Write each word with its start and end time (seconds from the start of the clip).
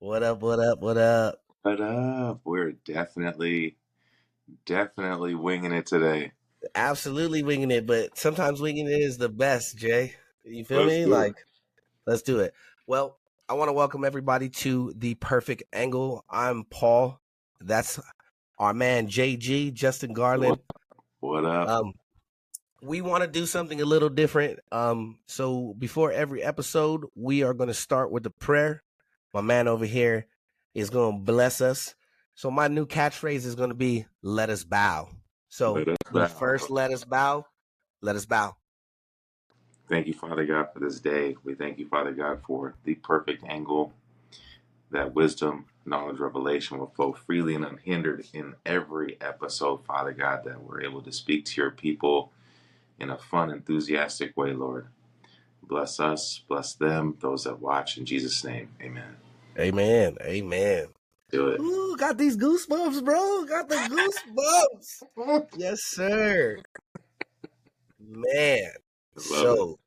What 0.00 0.22
up? 0.22 0.42
What 0.42 0.60
up? 0.60 0.78
What 0.78 0.96
up? 0.96 1.42
What 1.62 1.80
up? 1.80 2.40
We're 2.44 2.70
definitely, 2.84 3.76
definitely 4.64 5.34
winging 5.34 5.72
it 5.72 5.86
today. 5.86 6.30
Absolutely 6.76 7.42
winging 7.42 7.72
it, 7.72 7.84
but 7.84 8.16
sometimes 8.16 8.60
winging 8.60 8.86
it 8.86 9.00
is 9.00 9.18
the 9.18 9.28
best, 9.28 9.76
Jay. 9.76 10.14
You 10.44 10.64
feel 10.64 10.84
Let's 10.84 10.90
me? 10.90 11.04
do 11.04 11.12
it. 11.12 11.16
Like, 11.16 11.34
let's 12.06 12.22
do 12.22 12.38
it. 12.38 12.54
Well, 12.86 13.18
I 13.48 13.54
want 13.54 13.70
to 13.70 13.72
welcome 13.72 14.04
everybody 14.04 14.50
to 14.50 14.94
the 14.96 15.16
perfect 15.16 15.64
angle. 15.72 16.24
I'm 16.30 16.62
Paul. 16.62 17.20
That's 17.60 17.98
our 18.56 18.72
man 18.72 19.08
JG, 19.08 19.72
Justin 19.72 20.12
Garland. 20.12 20.60
What 21.18 21.44
up? 21.44 21.68
Um, 21.68 21.94
we 22.82 23.00
want 23.00 23.24
to 23.24 23.28
do 23.28 23.46
something 23.46 23.80
a 23.80 23.84
little 23.84 24.10
different. 24.10 24.60
Um, 24.70 25.18
so 25.26 25.74
before 25.76 26.12
every 26.12 26.40
episode, 26.40 27.04
we 27.16 27.42
are 27.42 27.52
going 27.52 27.66
to 27.66 27.74
start 27.74 28.12
with 28.12 28.24
a 28.26 28.30
prayer. 28.30 28.84
My 29.38 29.42
man 29.42 29.68
over 29.68 29.84
here 29.84 30.26
is 30.74 30.90
going 30.90 31.12
to 31.12 31.24
bless 31.24 31.60
us. 31.60 31.94
So 32.34 32.50
my 32.50 32.66
new 32.66 32.86
catchphrase 32.86 33.46
is 33.46 33.54
going 33.54 33.68
to 33.68 33.76
be 33.76 34.04
"Let 34.20 34.50
us 34.50 34.64
bow." 34.64 35.10
So 35.48 35.74
Let 35.74 35.88
us 35.90 35.96
the 36.10 36.18
bow. 36.22 36.26
first 36.26 36.70
"Let 36.70 36.90
us 36.90 37.04
bow," 37.04 37.46
let 38.02 38.16
us 38.16 38.26
bow. 38.26 38.56
Thank 39.88 40.08
you, 40.08 40.12
Father 40.12 40.44
God, 40.44 40.70
for 40.72 40.80
this 40.80 40.98
day. 40.98 41.36
We 41.44 41.54
thank 41.54 41.78
you, 41.78 41.86
Father 41.86 42.10
God, 42.10 42.40
for 42.44 42.74
the 42.82 42.96
perfect 42.96 43.44
angle 43.44 43.92
that 44.90 45.14
wisdom, 45.14 45.66
knowledge, 45.86 46.18
revelation 46.18 46.78
will 46.78 46.92
flow 46.96 47.12
freely 47.12 47.54
and 47.54 47.64
unhindered 47.64 48.26
in 48.32 48.56
every 48.66 49.18
episode, 49.20 49.84
Father 49.84 50.12
God, 50.12 50.42
that 50.46 50.60
we're 50.60 50.82
able 50.82 51.02
to 51.02 51.12
speak 51.12 51.44
to 51.44 51.60
your 51.60 51.70
people 51.70 52.32
in 52.98 53.10
a 53.10 53.16
fun, 53.16 53.50
enthusiastic 53.50 54.36
way, 54.36 54.52
Lord. 54.52 54.88
Bless 55.62 56.00
us, 56.00 56.42
bless 56.48 56.74
them, 56.74 57.16
those 57.20 57.44
that 57.44 57.60
watch. 57.60 57.98
In 57.98 58.04
Jesus' 58.04 58.42
name, 58.42 58.70
amen. 58.82 59.18
Amen. 59.58 60.16
Amen. 60.22 60.86
Do 61.30 61.48
it. 61.48 61.60
Ooh, 61.60 61.96
got 61.96 62.16
these 62.16 62.36
goosebumps, 62.36 63.04
bro. 63.04 63.44
Got 63.44 63.68
the 63.68 63.76
goosebumps. 63.76 65.48
yes, 65.56 65.82
sir. 65.82 66.58
Man. 68.00 68.70
So 69.16 69.78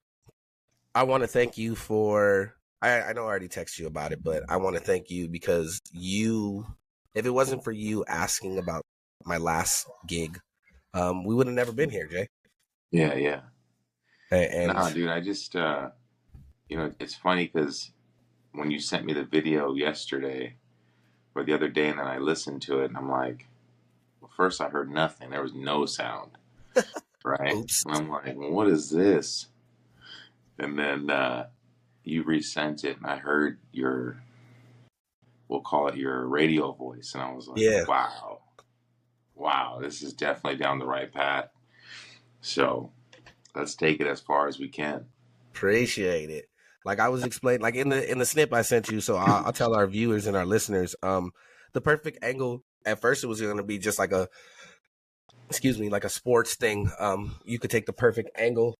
I 0.94 1.03
want 1.03 1.23
to 1.23 1.28
thank 1.28 1.58
you 1.58 1.75
for 1.75 2.55
I, 2.81 3.02
I 3.02 3.13
know 3.13 3.23
I 3.23 3.25
already 3.28 3.47
texted 3.47 3.80
you 3.80 3.88
about 3.88 4.11
it, 4.11 4.23
but 4.23 4.44
I 4.50 4.58
want 4.58 4.75
to 4.75 4.81
thank 4.81 5.09
you 5.09 5.30
because 5.30 5.81
you 5.91 6.66
if 7.16 7.25
it 7.25 7.30
wasn't 7.30 7.63
for 7.63 7.72
you 7.72 8.03
asking 8.06 8.58
about 8.58 8.83
my 9.25 9.38
last 9.38 9.88
gig, 10.08 10.39
um, 10.94 11.23
we 11.23 11.35
would 11.35 11.47
have 11.47 11.56
never 11.56 11.72
been 11.72 11.89
here, 11.89 12.08
Jay. 12.08 12.28
Yeah, 12.91 13.13
yeah. 13.16 13.41
A- 14.31 14.56
And, 14.56 14.73
Nah, 14.73 14.89
dude, 14.89 15.09
I 15.09 15.19
just, 15.19 15.56
uh, 15.56 15.89
you 16.69 16.78
know, 16.78 16.91
it's 17.00 17.16
funny 17.16 17.47
because 17.47 17.91
when 18.53 18.71
you 18.71 18.80
sent 18.80 19.05
me 19.05 19.13
the 19.13 19.23
video 19.23 19.73
yesterday 19.73 20.55
or 21.35 21.44
the 21.44 21.53
other 21.53 21.69
day, 21.69 21.88
and 21.89 21.99
then 21.99 22.07
I 22.07 22.17
listened 22.17 22.61
to 22.63 22.80
it, 22.81 22.85
and 22.85 22.97
I'm 22.97 23.09
like, 23.09 23.47
well, 24.19 24.31
first 24.35 24.61
I 24.61 24.69
heard 24.69 24.91
nothing. 24.91 25.30
There 25.30 25.41
was 25.41 25.53
no 25.53 25.85
sound, 25.85 26.31
right? 27.23 27.53
Oops. 27.55 27.85
And 27.85 27.95
I'm 27.95 28.09
like, 28.09 28.35
well, 28.35 28.52
what 28.52 28.67
is 28.67 28.89
this? 28.89 29.47
And 30.59 30.77
then 30.77 31.09
uh, 31.09 31.47
you 32.03 32.23
resent 32.23 32.83
it, 32.83 32.97
and 32.97 33.05
I 33.07 33.17
heard 33.17 33.57
your, 33.72 34.22
we'll 35.47 35.61
call 35.61 35.88
it 35.88 35.95
your 35.95 36.27
radio 36.27 36.73
voice, 36.73 37.13
and 37.13 37.23
I 37.23 37.31
was 37.31 37.47
like, 37.47 37.61
Yeah. 37.61 37.85
wow, 37.88 38.41
wow, 39.35 39.79
this 39.81 40.02
is 40.02 40.13
definitely 40.13 40.59
down 40.59 40.77
the 40.79 40.85
right 40.85 41.11
path. 41.11 41.49
So 42.41 42.91
let's 43.55 43.75
take 43.75 44.02
it 44.02 44.07
as 44.07 44.19
far 44.19 44.47
as 44.47 44.59
we 44.59 44.67
can. 44.67 45.05
appreciate 45.53 46.29
it. 46.29 46.49
Like 46.84 47.00
I 47.00 47.10
was 47.10 47.24
explaining, 47.24 47.62
like 47.62 47.76
in 47.76 47.90
the 47.90 48.10
in 48.10 48.18
the 48.18 48.26
snip 48.26 48.54
I 48.54 48.64
sent 48.64 48.90
you, 48.90 49.02
so 49.02 49.16
I'll, 49.16 49.46
I'll 49.46 49.54
tell 49.54 49.76
our 49.76 49.88
viewers 49.88 50.26
and 50.26 50.36
our 50.36 50.46
listeners, 50.46 50.96
um, 51.04 51.32
the 51.74 51.82
perfect 51.82 52.24
angle. 52.24 52.64
At 52.86 53.00
first, 53.00 53.24
it 53.24 53.28
was 53.28 53.40
going 53.40 53.58
to 53.58 53.64
be 53.64 53.78
just 53.78 54.00
like 54.00 54.12
a, 54.12 54.28
excuse 55.50 55.78
me, 55.78 55.90
like 55.90 56.04
a 56.04 56.09
sports 56.09 56.56
thing. 56.56 56.90
Um, 57.00 57.36
you 57.46 57.59
could 57.59 57.70
take 57.70 57.86
the 57.86 57.94
perfect 57.94 58.31
angle. 58.36 58.75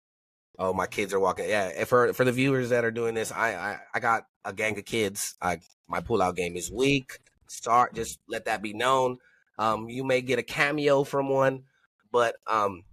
Oh, 0.58 0.74
my 0.74 0.88
kids 0.88 1.14
are 1.14 1.20
walking. 1.20 1.48
Yeah, 1.48 1.72
and 1.76 1.88
for 1.88 2.14
for 2.14 2.26
the 2.26 2.32
viewers 2.32 2.70
that 2.70 2.84
are 2.84 2.92
doing 2.92 3.14
this, 3.14 3.32
I 3.32 3.54
I, 3.54 3.80
I 3.94 4.00
got 4.00 4.24
a 4.44 4.54
gang 4.54 4.78
of 4.78 4.86
kids. 4.86 5.36
I 5.42 5.60
my 5.88 6.02
pull 6.02 6.22
out 6.22 6.36
game 6.36 6.56
is 6.56 6.72
weak. 6.72 7.20
Start 7.48 7.94
just 7.94 8.20
let 8.28 8.46
that 8.46 8.62
be 8.62 8.74
known. 8.74 9.18
Um, 9.60 9.90
you 9.90 10.04
may 10.04 10.22
get 10.22 10.40
a 10.40 10.44
cameo 10.44 11.04
from 11.04 11.30
one, 11.30 11.64
but 12.12 12.36
um, 12.48 12.84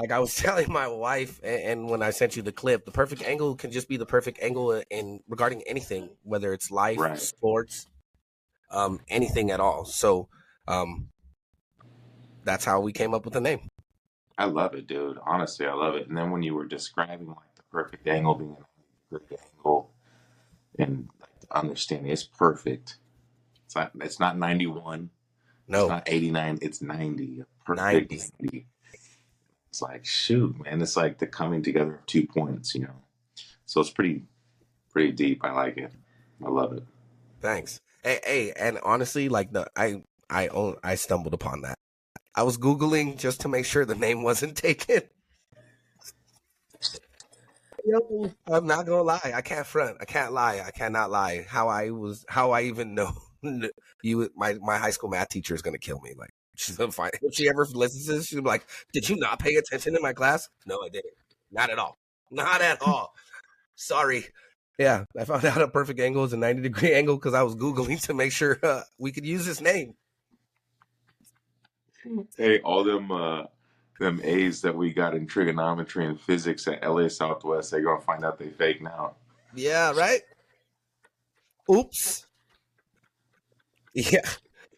like 0.00 0.10
I 0.12 0.18
was 0.18 0.34
telling 0.46 0.72
my 0.72 0.88
wife, 0.88 1.40
and, 1.44 1.62
and 1.62 1.90
when 1.90 2.02
I 2.02 2.10
sent 2.10 2.36
you 2.36 2.42
the 2.42 2.52
clip, 2.52 2.84
the 2.86 2.90
perfect 2.90 3.22
angle 3.22 3.54
can 3.54 3.70
just 3.70 3.88
be 3.88 3.96
the 3.98 4.06
perfect 4.06 4.42
angle 4.42 4.82
in 4.90 5.20
regarding 5.28 5.62
anything, 5.66 6.08
whether 6.22 6.52
it's 6.52 6.70
life, 6.70 6.98
Right. 6.98 7.18
sports, 7.18 7.86
um, 8.70 9.00
anything 9.08 9.50
at 9.50 9.60
all. 9.60 9.84
So, 9.84 10.28
um, 10.66 11.08
that's 12.44 12.64
how 12.64 12.80
we 12.80 12.92
came 12.92 13.12
up 13.12 13.24
with 13.24 13.34
the 13.34 13.40
name. 13.40 13.68
I 14.38 14.46
love 14.46 14.74
it, 14.74 14.86
dude. 14.86 15.18
Honestly, 15.26 15.66
I 15.66 15.74
love 15.74 15.94
it. 15.96 16.08
And 16.08 16.16
then 16.16 16.30
when 16.30 16.42
you 16.42 16.54
were 16.54 16.64
describing 16.64 17.28
like 17.28 17.54
the 17.56 17.62
perfect 17.70 18.08
angle 18.08 18.34
being 18.34 18.56
a 18.58 19.14
perfect 19.14 19.42
angle 19.56 19.90
and 20.78 21.10
like 21.20 21.30
understanding, 21.50 22.10
it's 22.10 22.24
perfect. 22.24 22.96
It's 23.66 23.76
not. 23.76 23.92
It's 24.00 24.18
not 24.18 24.38
ninety 24.38 24.66
one. 24.66 25.10
It's 25.68 25.68
No, 25.68 25.88
not 25.88 26.04
eighty 26.06 26.30
nine. 26.30 26.58
It's 26.62 26.80
ninety. 26.80 27.44
Perfect 27.66 28.10
90. 28.10 28.22
90. 28.40 28.66
It's 29.70 29.82
like 29.82 30.04
shoot, 30.04 30.56
man. 30.64 30.82
It's 30.82 30.96
like 30.96 31.18
the 31.18 31.26
coming 31.28 31.62
together 31.62 31.96
of 31.96 32.06
two 32.06 32.26
points, 32.26 32.74
you 32.74 32.82
know. 32.82 32.96
So 33.66 33.80
it's 33.80 33.90
pretty, 33.90 34.24
pretty 34.92 35.12
deep. 35.12 35.44
I 35.44 35.52
like 35.52 35.76
it. 35.78 35.92
I 36.44 36.48
love 36.50 36.72
it. 36.74 36.84
thanks. 37.40 37.80
Hey, 38.02 38.20
hey, 38.24 38.52
and 38.58 38.78
honestly, 38.82 39.28
like 39.28 39.52
the 39.52 39.66
I 39.76 40.02
I 40.30 40.48
own 40.48 40.76
I 40.82 40.96
stumbled 40.96 41.34
upon 41.34 41.62
that. 41.62 41.76
I 42.34 42.42
was 42.44 42.58
googling 42.58 43.18
just 43.18 43.42
to 43.42 43.48
make 43.48 43.64
sure 43.66 43.84
the 43.84 43.94
name 43.94 44.22
wasn't 44.22 44.56
taken. 44.58 45.02
Yo, 47.84 48.30
I'm 48.46 48.66
not 48.66 48.86
gonna 48.86 49.02
lie. 49.02 49.32
I 49.34 49.40
can't 49.42 49.66
front. 49.66 49.98
I 50.00 50.04
can't 50.04 50.32
lie. 50.32 50.62
I 50.66 50.70
cannot 50.70 51.10
lie. 51.10 51.46
How 51.48 51.68
I 51.68 51.90
was, 51.90 52.24
how 52.28 52.50
I 52.52 52.62
even 52.62 52.94
know 52.96 53.12
you. 54.02 54.30
My 54.36 54.54
my 54.60 54.78
high 54.78 54.90
school 54.90 55.10
math 55.10 55.28
teacher 55.28 55.54
is 55.54 55.62
gonna 55.62 55.78
kill 55.78 56.00
me. 56.00 56.12
Like 56.16 56.30
she's 56.66 56.76
gonna 56.76 56.92
find 56.92 57.12
if 57.22 57.34
she 57.34 57.48
ever 57.48 57.64
listens 57.64 58.06
to 58.06 58.12
this, 58.14 58.26
she'll 58.26 58.42
be 58.42 58.48
like, 58.48 58.66
"Did 58.92 59.08
you 59.08 59.16
not 59.16 59.38
pay 59.38 59.54
attention 59.54 59.96
in 59.96 60.02
my 60.02 60.12
class?" 60.12 60.48
No, 60.66 60.80
I 60.82 60.88
didn't. 60.88 61.14
Not 61.50 61.70
at 61.70 61.78
all. 61.78 61.98
Not 62.30 62.60
at 62.60 62.80
all. 62.82 63.14
Sorry. 63.74 64.26
Yeah, 64.78 65.04
I 65.18 65.24
found 65.24 65.44
out 65.44 65.60
a 65.60 65.68
perfect 65.68 66.00
angle 66.00 66.24
is 66.24 66.32
a 66.32 66.36
90 66.36 66.62
degree 66.62 66.92
angle 66.94 67.16
because 67.16 67.34
I 67.34 67.42
was 67.42 67.54
googling 67.54 68.00
to 68.02 68.14
make 68.14 68.32
sure 68.32 68.58
uh, 68.62 68.82
we 68.98 69.10
could 69.10 69.26
use 69.26 69.44
this 69.44 69.60
name. 69.60 69.94
Hey, 72.36 72.60
all 72.60 72.84
them 72.84 73.10
uh 73.10 73.44
them 73.98 74.20
A's 74.24 74.62
that 74.62 74.74
we 74.74 74.92
got 74.92 75.14
in 75.14 75.26
trigonometry 75.26 76.06
and 76.06 76.18
physics 76.18 76.66
at 76.66 76.82
LA 76.82 77.08
Southwest, 77.08 77.70
they're 77.70 77.82
gonna 77.82 78.00
find 78.00 78.24
out 78.24 78.38
they 78.38 78.48
fake 78.48 78.82
now. 78.82 79.16
Yeah, 79.54 79.92
right. 79.92 80.22
Oops. 81.70 82.26
Yeah, 83.92 84.28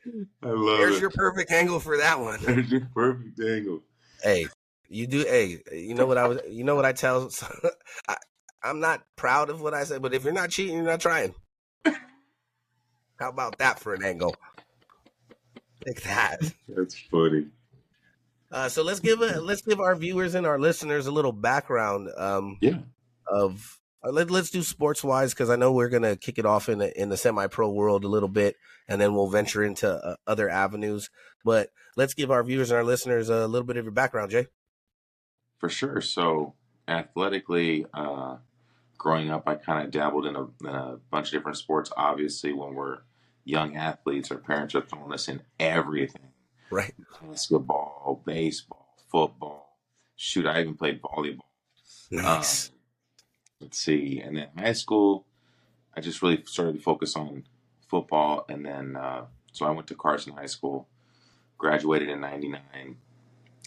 I 0.43 0.47
love 0.49 0.79
there's 0.79 0.97
it. 0.97 1.01
your 1.01 1.11
perfect 1.11 1.51
angle 1.51 1.81
for 1.81 1.97
that 1.99 2.19
one. 2.21 2.39
There's 2.45 2.71
your 2.71 2.89
perfect 2.95 3.41
angle. 3.41 3.83
Hey, 4.23 4.47
you 4.89 5.07
do. 5.07 5.21
Hey, 5.21 5.59
you 5.73 5.95
know 5.95 6.07
what 6.07 6.19
I 6.19 6.27
was. 6.29 6.41
You 6.49 6.65
know 6.65 6.75
what 6.77 6.85
I 6.85 6.93
tell. 6.93 7.31
I, 8.09 8.17
I'm 8.63 8.81
not 8.81 9.03
proud 9.17 9.51
of 9.51 9.61
what 9.61 9.75
I 9.75 9.85
said, 9.85 10.03
but 10.03 10.15
if 10.15 10.25
you're 10.25 10.33
not 10.33 10.51
cheating, 10.51 10.75
you're 10.77 10.85
not 10.85 11.01
trying. 11.01 11.35
How 11.85 13.29
about 13.29 13.59
that 13.59 13.79
for 13.79 13.95
an 13.95 14.03
angle? 14.05 14.35
Like 15.87 16.03
that. 16.03 16.41
That's 16.69 16.95
funny. 17.11 17.47
Uh, 18.51 18.69
so 18.69 18.83
let's 18.83 19.01
give 19.01 19.21
a 19.23 19.41
let's 19.41 19.63
give 19.63 19.81
our 19.81 19.95
viewers 19.97 20.35
and 20.35 20.47
our 20.47 20.59
listeners 20.59 21.07
a 21.07 21.13
little 21.13 21.33
background 21.33 22.09
um, 22.17 22.59
Yeah. 22.61 22.79
of. 23.27 23.79
Uh, 24.05 24.11
let, 24.11 24.31
let's 24.31 24.51
do 24.51 24.63
sports 24.63 25.05
wise 25.05 25.33
because 25.33 25.51
I 25.51 25.57
know 25.57 25.73
we're 25.73 25.89
gonna 25.89 26.17
kick 26.17 26.39
it 26.39 26.47
off 26.47 26.69
in 26.69 26.79
the, 26.79 27.01
in 27.01 27.09
the 27.09 27.17
semi 27.17 27.47
pro 27.47 27.71
world 27.71 28.05
a 28.05 28.09
little 28.09 28.29
bit, 28.29 28.57
and 28.89 29.01
then 29.01 29.15
we'll 29.15 29.29
venture 29.29 29.63
into 29.63 29.89
uh, 29.89 30.17
other 30.27 30.49
avenues. 30.49 31.11
But 31.45 31.71
let's 31.97 32.15
give 32.15 32.31
our 32.31 32.43
viewers 32.43 32.71
and 32.71 32.79
our 32.79 32.85
listeners 32.85 33.29
a 33.29 33.47
little 33.47 33.67
bit 33.67 33.77
of 33.77 33.85
your 33.85 33.93
background, 33.93 34.31
Jay. 34.31 34.49
For 35.59 35.69
sure. 35.69 36.01
So 36.01 36.55
athletically, 36.89 37.87
uh, 37.95 38.39
growing 38.99 39.31
up, 39.31 39.49
I 39.49 39.55
kind 39.55 39.85
of 39.85 39.93
dabbled 39.93 40.27
in 40.27 40.35
a, 40.37 40.43
in 40.43 40.75
a 40.75 40.97
bunch 41.11 41.29
of 41.29 41.33
different 41.33 41.59
sports. 41.59 41.93
Obviously, 41.97 42.53
when 42.53 42.75
we're 42.75 42.99
young 43.45 43.77
athletes, 43.77 44.31
our 44.31 44.39
parents 44.39 44.75
are 44.75 44.83
throwing 44.83 45.13
us 45.13 45.29
in 45.29 45.43
everything: 45.61 46.31
Right. 46.71 46.95
basketball, 47.23 48.23
baseball, 48.27 48.97
football. 49.11 49.79
Shoot, 50.17 50.47
I 50.47 50.61
even 50.61 50.75
played 50.75 51.01
volleyball. 51.03 51.41
Nice. 52.11 52.69
Um, 52.69 52.72
let's 53.63 53.79
see. 53.79 54.21
And 54.21 54.37
then 54.37 54.49
high 54.59 54.73
school, 54.73 55.25
I 55.97 56.01
just 56.01 56.23
really 56.23 56.43
started 56.45 56.75
to 56.77 56.83
focus 56.83 57.17
on 57.17 57.45
football. 57.89 58.45
And 58.49 58.65
then, 58.67 58.97
uh, 58.97 59.27
so 59.53 59.67
I 59.67 59.71
went 59.71 59.87
to 59.89 59.95
Carson 59.95 60.33
High 60.35 60.47
School, 60.47 60.89
graduated 61.59 62.09
in 62.09 62.21
99, 62.21 62.61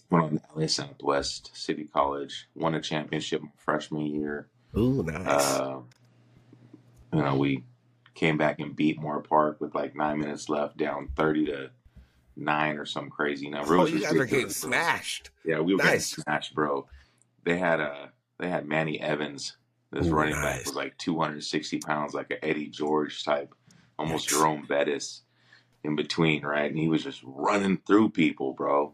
went 0.10 0.24
on 0.26 0.32
to 0.40 0.42
LA 0.60 0.68
Southwest 0.68 1.52
City 1.56 1.86
College, 1.92 2.48
won 2.56 2.76
a 2.76 2.82
championship 2.82 3.42
my 3.42 3.50
freshman 3.58 4.06
year. 4.06 4.48
Ooh, 4.78 5.04
nice. 5.04 5.26
Uh, 5.28 5.80
you 7.14 7.22
know, 7.22 7.36
we 7.36 7.64
came 8.14 8.38
back 8.38 8.60
and 8.60 8.76
beat 8.76 9.00
Moorpark 9.00 9.60
with 9.60 9.74
like 9.74 9.96
nine 9.96 10.20
minutes 10.20 10.50
left, 10.50 10.76
down 10.78 11.10
thirty 11.16 11.46
to 11.46 11.70
nine 12.36 12.78
or 12.78 12.86
some 12.86 13.10
crazy 13.10 13.50
number. 13.50 13.78
Oh, 13.78 13.86
you 13.86 14.00
guys 14.02 14.14
are 14.14 14.26
getting 14.26 14.50
smashed. 14.50 15.30
Yeah, 15.46 15.60
we 15.60 15.74
were 15.76 15.84
Nice. 15.84 16.10
getting 16.12 16.24
smashed, 16.24 16.54
bro. 16.56 16.88
They 17.46 17.58
had 17.58 17.80
uh 17.80 18.08
they 18.38 18.50
had 18.50 18.68
Manny 18.68 19.00
Evans, 19.00 19.56
this 19.96 20.08
Ooh, 20.08 20.14
running 20.14 20.36
back 20.36 20.58
nice. 20.58 20.66
was 20.66 20.76
like 20.76 20.98
two 20.98 21.18
hundred 21.18 21.36
and 21.36 21.44
sixty 21.44 21.80
pounds, 21.80 22.14
like 22.14 22.30
an 22.30 22.38
Eddie 22.44 22.68
George 22.68 23.24
type, 23.24 23.56
almost 23.98 24.28
Yikes. 24.28 24.32
Jerome 24.32 24.66
Bettis 24.68 25.22
in 25.86 25.96
between, 25.96 26.44
right? 26.44 26.70
And 26.70 26.78
he 26.78 26.90
was 26.90 27.04
just 27.04 27.22
running 27.24 27.78
through 27.88 28.10
people, 28.10 28.54
bro. 28.54 28.94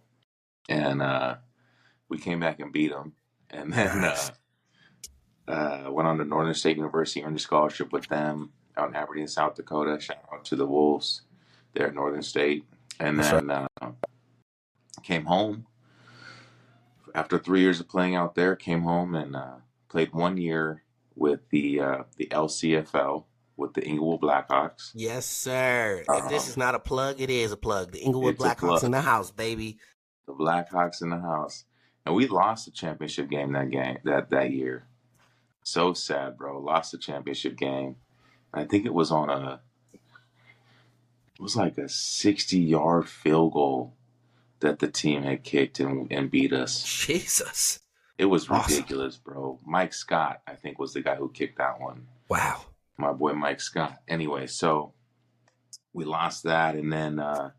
And 0.70 1.02
uh 1.02 1.36
we 2.08 2.20
came 2.20 2.40
back 2.40 2.60
and 2.60 2.72
beat 2.72 2.92
him. 2.92 3.14
And 3.50 3.74
then 3.74 3.98
uh 3.98 4.02
Nice. 4.02 4.32
uh, 5.48 5.86
went 5.90 6.08
on 6.08 6.20
to 6.20 6.26
Northern 6.26 6.54
State 6.54 6.78
University, 6.78 7.24
earned 7.24 7.36
a 7.36 7.40
scholarship 7.40 7.92
with 7.92 8.08
them 8.08 8.52
out 8.78 8.90
in 8.90 8.96
Aberdeen, 8.96 9.28
South 9.28 9.56
Dakota. 9.56 10.00
Shout 10.00 10.24
out 10.32 10.46
to 10.46 10.56
the 10.56 10.68
Wolves 10.68 11.24
there 11.74 11.88
at 11.88 11.96
Northern 11.96 12.22
State. 12.22 12.64
And 13.00 13.18
That's 13.18 13.32
then 13.32 13.50
uh, 13.50 13.68
came 15.02 15.26
home 15.26 15.66
after 17.16 17.40
three 17.40 17.62
years 17.62 17.80
of 17.80 17.90
playing 17.90 18.16
out 18.16 18.36
there. 18.36 18.56
Came 18.56 18.82
home 18.84 19.16
and 19.16 19.36
uh, 19.36 19.56
played 19.90 20.14
one 20.14 20.38
year 20.38 20.84
with 21.16 21.42
the 21.50 21.80
uh, 21.82 22.04
the 22.18 22.28
LCFL 22.28 23.24
with 23.58 23.74
the 23.74 23.84
Inglewood 23.84 24.22
Blackhawks. 24.22 24.92
Yes, 24.96 25.26
sir. 25.26 26.04
If 26.08 26.30
this 26.30 26.44
Um, 26.46 26.50
is 26.50 26.58
not 26.58 26.76
a 26.76 26.80
plug, 26.80 27.22
it 27.22 27.30
is 27.30 27.52
a 27.52 27.58
plug. 27.58 27.92
The 27.92 28.00
Inglewood 28.00 28.38
Blackhawks 28.38 28.84
in 28.84 28.92
the 28.92 29.02
house, 29.02 29.32
baby. 29.32 29.78
The 30.26 30.34
Blackhawks 30.34 31.02
in 31.02 31.10
the 31.10 31.20
house, 31.20 31.66
and 32.06 32.16
we 32.16 32.28
lost 32.28 32.66
the 32.66 32.72
championship 32.72 33.30
game 33.30 33.52
that 33.54 33.70
game 33.70 34.00
that 34.06 34.30
that 34.32 34.52
year. 34.52 34.86
So 35.64 35.94
sad, 35.94 36.38
bro. 36.38 36.60
Lost 36.60 36.92
the 36.92 36.98
championship 36.98 37.56
game. 37.58 37.98
I 38.54 38.64
think 38.64 38.86
it 38.86 38.94
was 38.94 39.12
on 39.12 39.30
a 39.30 39.62
it 39.94 41.42
was 41.42 41.56
like 41.56 41.78
a 41.78 41.90
60 41.90 42.58
yard 42.60 43.10
field 43.10 43.54
goal 43.54 43.94
that 44.60 44.80
the 44.80 44.88
team 44.88 45.24
had 45.24 45.44
kicked 45.44 45.80
and, 45.80 46.12
and 46.12 46.30
beat 46.30 46.54
us. 46.54 46.84
Jesus. 47.08 47.80
It 48.22 48.26
was 48.30 48.48
Awesome. 48.52 48.76
ridiculous, 48.76 49.18
bro. 49.18 49.58
Mike 49.66 49.94
Scott, 49.96 50.42
I 50.46 50.54
think, 50.54 50.78
was 50.78 50.94
the 50.94 51.02
guy 51.02 51.16
who 51.16 51.28
kicked 51.32 51.58
that 51.58 51.82
one. 51.82 52.06
Wow. 52.30 52.62
My 52.96 53.14
boy 53.14 53.34
Mike 53.34 53.60
Scott. 53.60 53.98
Anyway, 54.08 54.46
so 54.46 54.94
we 55.92 56.06
lost 56.06 56.44
that, 56.44 56.76
and 56.76 56.94
then 56.94 57.18
uh, 57.18 57.50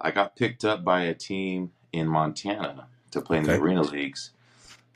I 0.00 0.12
got 0.12 0.36
picked 0.36 0.64
up 0.64 0.84
by 0.84 1.02
a 1.02 1.14
team 1.14 1.72
in 1.92 2.06
Montana 2.06 2.86
to 3.10 3.20
play 3.20 3.38
in 3.38 3.42
the 3.42 3.54
arena 3.60 3.82
leagues. 3.82 4.30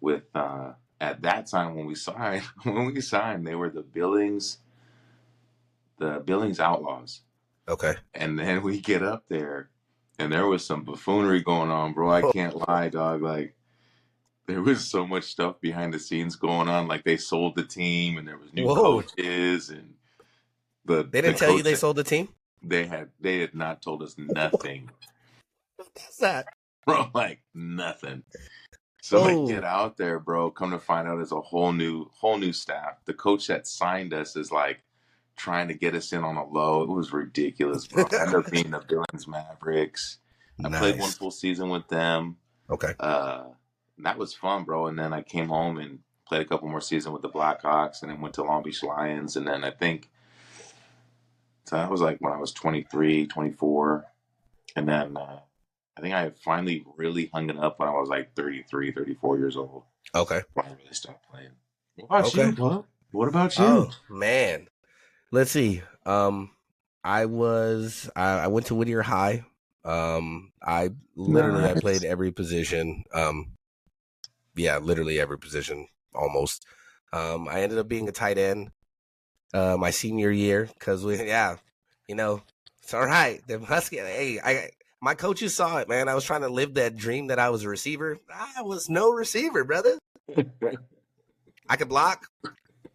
With 0.00 0.22
uh, 0.32 0.74
at 1.00 1.22
that 1.22 1.48
time 1.48 1.74
when 1.74 1.86
we 1.86 1.96
signed, 1.96 2.42
when 2.62 2.84
we 2.84 3.00
signed, 3.00 3.44
they 3.44 3.56
were 3.56 3.68
the 3.68 3.82
Billings, 3.82 4.58
the 5.98 6.22
Billings 6.24 6.60
Outlaws. 6.60 7.22
Okay. 7.68 7.94
And 8.14 8.38
then 8.38 8.62
we 8.62 8.80
get 8.80 9.02
up 9.02 9.24
there, 9.28 9.70
and 10.20 10.32
there 10.32 10.46
was 10.46 10.64
some 10.64 10.84
buffoonery 10.84 11.42
going 11.42 11.72
on, 11.72 11.94
bro. 11.94 12.12
I 12.12 12.30
can't 12.30 12.68
lie, 12.68 12.90
dog. 12.90 13.22
Like, 13.22 13.56
there 14.50 14.62
was 14.62 14.86
so 14.88 15.06
much 15.06 15.24
stuff 15.24 15.60
behind 15.60 15.94
the 15.94 15.98
scenes 15.98 16.36
going 16.36 16.68
on. 16.68 16.88
Like, 16.88 17.04
they 17.04 17.16
sold 17.16 17.54
the 17.56 17.64
team, 17.64 18.18
and 18.18 18.26
there 18.26 18.38
was 18.38 18.52
new 18.52 18.66
Whoa. 18.66 19.02
coaches, 19.02 19.70
and 19.70 19.94
the 20.84 21.04
They 21.04 21.20
didn't 21.22 21.34
the 21.38 21.46
tell 21.46 21.56
you 21.56 21.62
they 21.62 21.74
sold 21.76 21.96
the 21.96 22.04
team? 22.04 22.28
They 22.62 22.86
had 22.86 23.08
they 23.20 23.38
had 23.40 23.54
not 23.54 23.80
told 23.80 24.02
us 24.02 24.16
nothing, 24.18 24.90
That's 25.78 26.16
that. 26.18 26.46
bro. 26.86 27.08
Like 27.14 27.40
nothing. 27.54 28.22
So 29.02 29.18
Oh. 29.24 29.48
I 29.48 29.50
get 29.50 29.64
out 29.64 29.96
there, 29.96 30.18
bro. 30.18 30.50
Come 30.50 30.72
to 30.72 30.78
find 30.78 31.08
out, 31.08 31.20
it's 31.20 31.32
a 31.32 31.40
whole 31.40 31.72
new 31.72 32.10
whole 32.12 32.36
new 32.36 32.52
staff. 32.52 32.96
The 33.06 33.14
coach 33.14 33.46
that 33.46 33.66
signed 33.66 34.12
us 34.12 34.36
is 34.36 34.52
like 34.52 34.82
trying 35.36 35.68
to 35.68 35.74
get 35.74 35.94
us 35.94 36.12
in 36.12 36.22
on 36.22 36.36
a 36.36 36.44
low. 36.46 36.82
It 36.82 36.90
was 36.90 37.14
ridiculous, 37.14 37.86
bro. 37.86 38.04
I 38.12 38.20
ended 38.22 38.34
up 38.34 38.50
being 38.50 38.70
the 38.72 38.80
Billings 38.86 39.26
Mavericks. 39.26 40.18
I 40.62 40.68
played 40.68 40.98
one 40.98 41.10
full 41.10 41.30
season 41.30 41.70
with 41.70 41.88
them. 41.88 42.36
Okay. 42.68 42.92
Uh, 43.00 43.44
that 44.04 44.18
was 44.18 44.34
fun, 44.34 44.64
bro. 44.64 44.86
And 44.86 44.98
then 44.98 45.12
I 45.12 45.22
came 45.22 45.48
home 45.48 45.78
and 45.78 46.00
played 46.26 46.42
a 46.42 46.44
couple 46.44 46.68
more 46.68 46.80
seasons 46.80 47.12
with 47.12 47.22
the 47.22 47.28
Blackhawks, 47.28 48.02
and 48.02 48.10
then 48.10 48.20
went 48.20 48.34
to 48.34 48.42
Long 48.44 48.62
Beach 48.62 48.82
Lions. 48.82 49.36
And 49.36 49.46
then 49.46 49.64
I 49.64 49.70
think 49.70 50.08
so 51.64 51.76
that 51.76 51.90
was 51.90 52.00
like 52.00 52.18
when 52.20 52.32
I 52.32 52.38
was 52.38 52.52
23, 52.52 53.26
24. 53.26 54.06
And 54.76 54.88
then 54.88 55.16
uh, 55.16 55.40
I 55.96 56.00
think 56.00 56.14
I 56.14 56.30
finally 56.42 56.84
really 56.96 57.30
hung 57.32 57.50
it 57.50 57.58
up 57.58 57.78
when 57.78 57.88
I 57.88 57.92
was 57.92 58.08
like 58.08 58.34
33, 58.34 58.92
34 58.92 59.38
years 59.38 59.56
old. 59.56 59.84
Okay. 60.14 60.42
When 60.54 60.66
I 60.66 60.70
really 60.70 60.92
stopped 60.92 61.28
playing. 61.30 61.50
What 61.96 62.08
about 62.08 62.34
Okay. 62.34 62.50
you? 62.50 62.84
What 63.12 63.28
about 63.28 63.58
you? 63.58 63.64
Oh 63.64 63.94
man. 64.08 64.68
Let's 65.30 65.50
see. 65.50 65.82
Um 66.06 66.50
I 67.04 67.26
was 67.26 68.10
I, 68.16 68.40
I 68.40 68.46
went 68.48 68.66
to 68.66 68.74
Whittier 68.74 69.02
High. 69.02 69.44
Um 69.84 70.52
I 70.62 70.90
literally 71.16 71.64
I 71.64 71.74
played 71.74 72.04
every 72.04 72.32
position. 72.32 73.04
Um 73.12 73.52
yeah, 74.60 74.78
literally 74.78 75.20
every 75.20 75.38
position 75.38 75.88
almost. 76.14 76.64
Um 77.12 77.48
I 77.48 77.62
ended 77.62 77.78
up 77.78 77.88
being 77.88 78.08
a 78.08 78.12
tight 78.12 78.38
end 78.38 78.70
uh 79.52 79.76
my 79.78 79.90
senior 79.90 80.30
year 80.30 80.68
cuz 80.78 81.04
we 81.04 81.16
yeah, 81.16 81.56
you 82.08 82.14
know, 82.14 82.42
it's 82.82 82.94
all 82.94 83.06
right. 83.06 83.40
The 83.46 83.58
Husky 83.58 83.96
hey, 83.98 84.40
I 84.42 84.70
my 85.00 85.14
coaches 85.14 85.54
saw 85.54 85.78
it, 85.78 85.88
man. 85.88 86.08
I 86.08 86.14
was 86.14 86.24
trying 86.24 86.42
to 86.42 86.48
live 86.48 86.74
that 86.74 86.96
dream 86.96 87.28
that 87.28 87.38
I 87.38 87.50
was 87.50 87.64
a 87.64 87.68
receiver. 87.68 88.18
I 88.32 88.62
was 88.62 88.90
no 88.90 89.10
receiver, 89.10 89.64
brother. 89.64 89.98
I 91.68 91.76
could 91.76 91.88
block. 91.88 92.26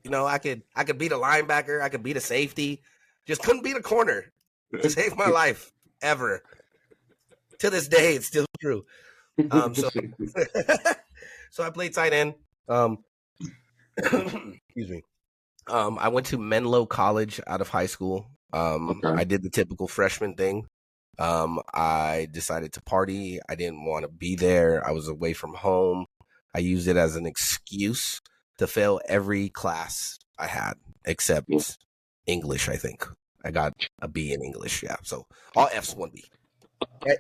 You 0.04 0.12
know, 0.12 0.26
I 0.26 0.38
could 0.38 0.62
I 0.76 0.84
could 0.84 0.98
beat 0.98 1.12
a 1.12 1.18
linebacker. 1.18 1.82
I 1.82 1.90
could 1.90 2.04
beat 2.04 2.18
a 2.18 2.22
safety. 2.22 2.82
Just 3.26 3.42
couldn't 3.42 3.64
beat 3.64 3.76
a 3.76 3.82
corner. 3.82 4.32
Saved 4.82 5.18
my 5.18 5.28
life 5.44 5.72
ever. 6.02 6.44
To 7.60 7.70
this 7.70 7.88
day, 7.88 8.16
it's 8.16 8.28
still 8.28 8.46
true. 8.62 8.86
Um, 9.50 9.74
so 9.74 9.90
so 11.56 11.64
I 11.64 11.70
played 11.70 11.94
tight 11.94 12.12
end. 12.12 12.34
Um, 12.68 12.98
excuse 13.98 14.90
me. 14.90 15.02
Um, 15.68 15.98
I 16.00 16.10
went 16.10 16.26
to 16.28 16.38
Menlo 16.38 16.86
College 16.86 17.40
out 17.48 17.62
of 17.62 17.70
high 17.70 17.86
school. 17.86 18.28
Um, 18.52 18.90
Okay. 19.04 19.22
I 19.22 19.24
did 19.24 19.42
the 19.42 19.50
typical 19.50 19.88
freshman 19.88 20.36
thing. 20.36 20.68
Um, 21.18 21.62
I 21.74 22.28
decided 22.30 22.74
to 22.74 22.82
party. 22.82 23.40
I 23.48 23.56
didn't 23.56 23.86
want 23.86 24.04
to 24.04 24.10
be 24.12 24.36
there. 24.36 24.86
I 24.86 24.92
was 24.92 25.08
away 25.08 25.32
from 25.32 25.54
home. 25.54 26.08
I 26.54 26.60
used 26.60 26.90
it 26.90 26.98
as 26.98 27.16
an 27.16 27.26
excuse 27.26 28.20
to 28.58 28.68
fail 28.68 29.00
every 29.08 29.48
class 29.48 30.20
I 30.38 30.48
had 30.48 30.74
except 31.06 31.48
Yeah. 31.50 31.60
English. 32.28 32.68
I 32.68 32.76
think 32.76 33.08
I 33.46 33.52
got 33.52 33.72
a 34.02 34.10
B 34.10 34.34
in 34.34 34.44
English. 34.44 34.84
Yeah, 34.84 34.98
so 35.04 35.26
all 35.56 35.70
F's, 35.72 35.96
one 35.96 36.12
B. 36.14 36.26
Okay. 37.02 37.16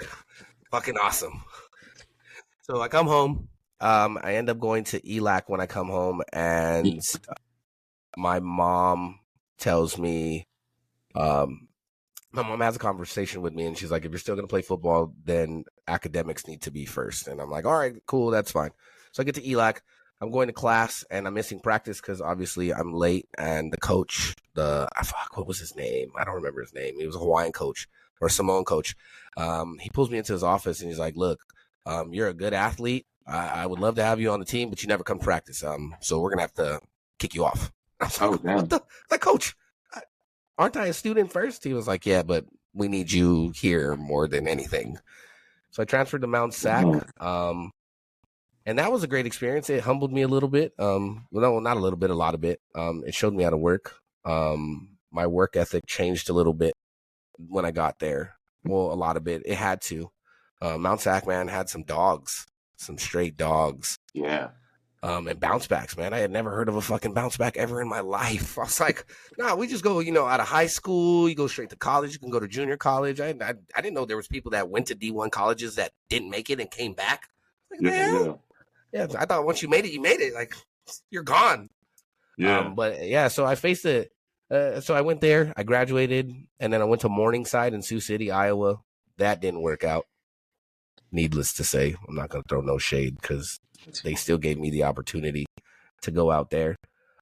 Fucking 0.72 0.96
awesome. 0.96 1.44
So 2.62 2.80
I 2.82 2.88
come 2.88 3.06
home. 3.06 3.48
Um, 3.80 4.18
I 4.22 4.36
end 4.36 4.48
up 4.48 4.58
going 4.58 4.84
to 4.84 5.00
ELAC 5.00 5.42
when 5.48 5.60
I 5.60 5.66
come 5.66 5.88
home, 5.88 6.22
and 6.32 6.86
my 8.16 8.40
mom 8.40 9.20
tells 9.58 9.98
me, 9.98 10.46
um, 11.14 11.68
my 12.32 12.42
mom 12.42 12.60
has 12.60 12.76
a 12.76 12.80
conversation 12.80 13.42
with 13.42 13.54
me, 13.54 13.66
and 13.66 13.76
she's 13.76 13.90
like, 13.90 14.04
"If 14.04 14.10
you're 14.12 14.18
still 14.18 14.36
gonna 14.36 14.48
play 14.48 14.62
football, 14.62 15.14
then 15.24 15.64
academics 15.88 16.46
need 16.46 16.62
to 16.62 16.70
be 16.70 16.84
first. 16.84 17.28
And 17.28 17.40
I'm 17.40 17.50
like, 17.50 17.64
"All 17.64 17.78
right, 17.78 17.94
cool, 18.06 18.30
that's 18.30 18.50
fine." 18.50 18.70
So 19.12 19.22
I 19.22 19.24
get 19.24 19.34
to 19.36 19.42
ELAC. 19.42 19.80
I'm 20.20 20.30
going 20.30 20.46
to 20.46 20.52
class, 20.52 21.04
and 21.10 21.26
I'm 21.26 21.34
missing 21.34 21.60
practice 21.60 22.00
because 22.00 22.22
obviously 22.22 22.72
I'm 22.72 22.92
late. 22.94 23.28
And 23.36 23.70
the 23.70 23.76
coach, 23.76 24.34
the 24.54 24.88
fuck, 25.04 25.36
what 25.36 25.46
was 25.46 25.58
his 25.58 25.76
name? 25.76 26.08
I 26.18 26.24
don't 26.24 26.34
remember 26.34 26.62
his 26.62 26.72
name. 26.72 26.98
He 26.98 27.06
was 27.06 27.16
a 27.16 27.18
Hawaiian 27.18 27.52
coach 27.52 27.86
or 28.20 28.30
Samoan 28.30 28.64
coach. 28.64 28.94
Um, 29.36 29.78
he 29.78 29.90
pulls 29.90 30.10
me 30.10 30.18
into 30.18 30.32
his 30.32 30.42
office, 30.42 30.80
and 30.80 30.88
he's 30.90 30.98
like, 30.98 31.16
"Look, 31.16 31.40
um, 31.84 32.14
you're 32.14 32.28
a 32.28 32.34
good 32.34 32.54
athlete. 32.54 33.06
I, 33.26 33.62
I 33.62 33.66
would 33.66 33.78
love 33.78 33.96
to 33.96 34.04
have 34.04 34.20
you 34.20 34.30
on 34.30 34.38
the 34.40 34.44
team, 34.46 34.70
but 34.70 34.82
you 34.82 34.88
never 34.88 35.04
come 35.04 35.18
practice. 35.18 35.62
Um, 35.64 35.94
so 36.00 36.20
we're 36.20 36.30
gonna 36.30 36.42
have 36.42 36.54
to 36.54 36.80
kick 37.18 37.34
you 37.34 37.44
off." 37.44 37.72
I 38.00 38.04
was 38.04 38.20
like, 38.20 38.30
Oh. 38.44 38.54
"What 38.56 38.70
the? 38.70 38.80
Like, 39.10 39.20
coach, 39.20 39.56
I- 39.94 40.02
aren't 40.58 40.76
I 40.76 40.86
a 40.86 40.92
student 40.92 41.32
first? 41.32 41.64
He 41.64 41.72
was 41.74 41.86
like, 41.88 42.06
"Yeah, 42.06 42.22
but 42.22 42.44
we 42.74 42.88
need 42.88 43.10
you 43.10 43.50
here 43.56 43.96
more 43.96 44.28
than 44.28 44.46
anything." 44.46 44.98
So 45.70 45.82
I 45.82 45.86
transferred 45.86 46.22
to 46.22 46.26
Mount 46.26 46.54
Sac. 46.54 46.86
Um, 47.20 47.70
and 48.64 48.78
that 48.78 48.90
was 48.90 49.02
a 49.02 49.06
great 49.06 49.26
experience. 49.26 49.68
It 49.70 49.82
humbled 49.84 50.12
me 50.12 50.22
a 50.22 50.28
little 50.28 50.48
bit. 50.48 50.72
Um, 50.78 51.26
well, 51.30 51.42
no, 51.52 51.60
not 51.60 51.76
a 51.76 51.80
little 51.80 51.98
bit, 51.98 52.10
a 52.10 52.14
lot 52.14 52.34
of 52.34 52.40
bit. 52.40 52.60
Um, 52.74 53.04
it 53.06 53.14
showed 53.14 53.34
me 53.34 53.44
how 53.44 53.50
to 53.50 53.56
work. 53.56 53.94
Um, 54.24 54.96
my 55.12 55.26
work 55.26 55.54
ethic 55.56 55.86
changed 55.86 56.28
a 56.30 56.32
little 56.32 56.52
bit 56.54 56.74
when 57.38 57.64
I 57.64 57.70
got 57.70 57.98
there. 57.98 58.36
Well, 58.64 58.92
a 58.92 58.94
lot 58.94 59.16
of 59.16 59.28
it. 59.28 59.42
It 59.44 59.54
had 59.56 59.80
to. 59.82 60.10
Uh, 60.60 60.78
Mount 60.78 61.00
Sac, 61.00 61.26
man, 61.26 61.46
had 61.48 61.68
some 61.68 61.84
dogs, 61.84 62.46
some 62.76 62.98
straight 62.98 63.36
dogs. 63.36 63.98
Yeah. 64.14 64.48
Um, 65.02 65.28
and 65.28 65.38
bounce 65.38 65.66
backs, 65.68 65.96
man. 65.96 66.12
I 66.12 66.18
had 66.18 66.30
never 66.32 66.50
heard 66.50 66.68
of 66.68 66.74
a 66.76 66.80
fucking 66.80 67.12
bounce 67.14 67.36
back 67.36 67.56
ever 67.56 67.80
in 67.80 67.88
my 67.88 68.00
life. 68.18 68.58
I 68.58 68.62
was 68.62 68.80
like, 68.80 69.06
nah, 69.38 69.54
we 69.54 69.66
just 69.68 69.84
go, 69.84 70.00
you 70.00 70.10
know, 70.10 70.26
out 70.26 70.40
of 70.40 70.48
high 70.48 70.66
school, 70.66 71.28
you 71.28 71.34
go 71.34 71.46
straight 71.46 71.70
to 71.70 71.76
college. 71.76 72.12
You 72.12 72.18
can 72.18 72.30
go 72.30 72.40
to 72.40 72.48
junior 72.48 72.76
college. 72.76 73.20
I, 73.20 73.28
I, 73.40 73.54
I 73.76 73.80
didn't 73.82 73.94
know 73.94 74.04
there 74.04 74.16
was 74.16 74.26
people 74.26 74.50
that 74.52 74.68
went 74.68 74.86
to 74.88 74.94
D1 74.96 75.30
colleges 75.30 75.76
that 75.76 75.92
didn't 76.08 76.30
make 76.30 76.50
it 76.50 76.60
and 76.60 76.70
came 76.70 76.94
back. 76.94 77.28
Like, 77.70 77.80
Yeah. 77.82 77.90
man, 78.12 78.24
Yeah. 78.92 79.06
yeah, 79.10 79.18
I 79.20 79.26
thought 79.26 79.44
once 79.46 79.62
you 79.62 79.68
made 79.68 79.84
it, 79.84 79.92
you 79.92 80.00
made 80.00 80.20
it. 80.20 80.34
Like 80.34 80.54
you're 81.10 81.22
gone. 81.22 81.68
Yeah. 82.38 82.60
Um, 82.60 82.74
but 82.74 83.06
yeah, 83.06 83.28
so 83.28 83.44
I 83.46 83.54
faced 83.54 83.84
it. 83.86 84.10
uh, 84.50 84.80
so 84.80 84.94
I 84.94 85.02
went 85.02 85.20
there. 85.20 85.52
I 85.56 85.62
graduated, 85.62 86.32
and 86.58 86.72
then 86.72 86.80
I 86.80 86.84
went 86.84 87.02
to 87.02 87.08
Morningside 87.08 87.74
in 87.74 87.82
Sioux 87.82 88.00
City, 88.00 88.30
Iowa. 88.30 88.80
That 89.18 89.40
didn't 89.40 89.62
work 89.62 89.84
out. 89.84 90.06
Needless 91.12 91.52
to 91.54 91.64
say, 91.64 91.94
I'm 92.08 92.14
not 92.14 92.28
going 92.30 92.42
to 92.42 92.48
throw 92.48 92.60
no 92.60 92.78
shade 92.78 93.16
because 93.20 93.58
they 94.04 94.14
still 94.14 94.38
gave 94.38 94.58
me 94.58 94.70
the 94.70 94.84
opportunity 94.84 95.46
to 96.02 96.10
go 96.10 96.30
out 96.30 96.50
there. 96.50 96.76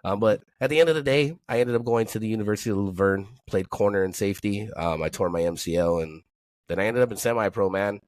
Um, 0.05 0.21
but 0.21 0.43
at 0.61 0.69
the 0.71 0.81
end 0.81 0.89
of 0.89 0.95
the 0.95 1.03
day, 1.03 1.37
I 1.49 1.61
ended 1.61 1.77
up 1.77 1.85
going 1.85 2.07
to 2.09 2.19
the 2.19 2.29
University 2.29 2.71
of 2.71 2.77
La 2.79 2.91
Verne, 2.91 3.27
played 3.47 3.71
corner 3.71 4.03
and 4.03 4.15
safety. 4.15 4.71
Um, 4.77 5.03
I 5.03 5.09
tore 5.09 5.31
my 5.31 5.41
MCL, 5.41 6.03
and 6.03 6.23
then 6.69 6.79
I 6.79 6.87
ended 6.87 7.03
up 7.03 7.11
in 7.11 7.17
semi-pro. 7.17 7.71
Man, 7.71 8.01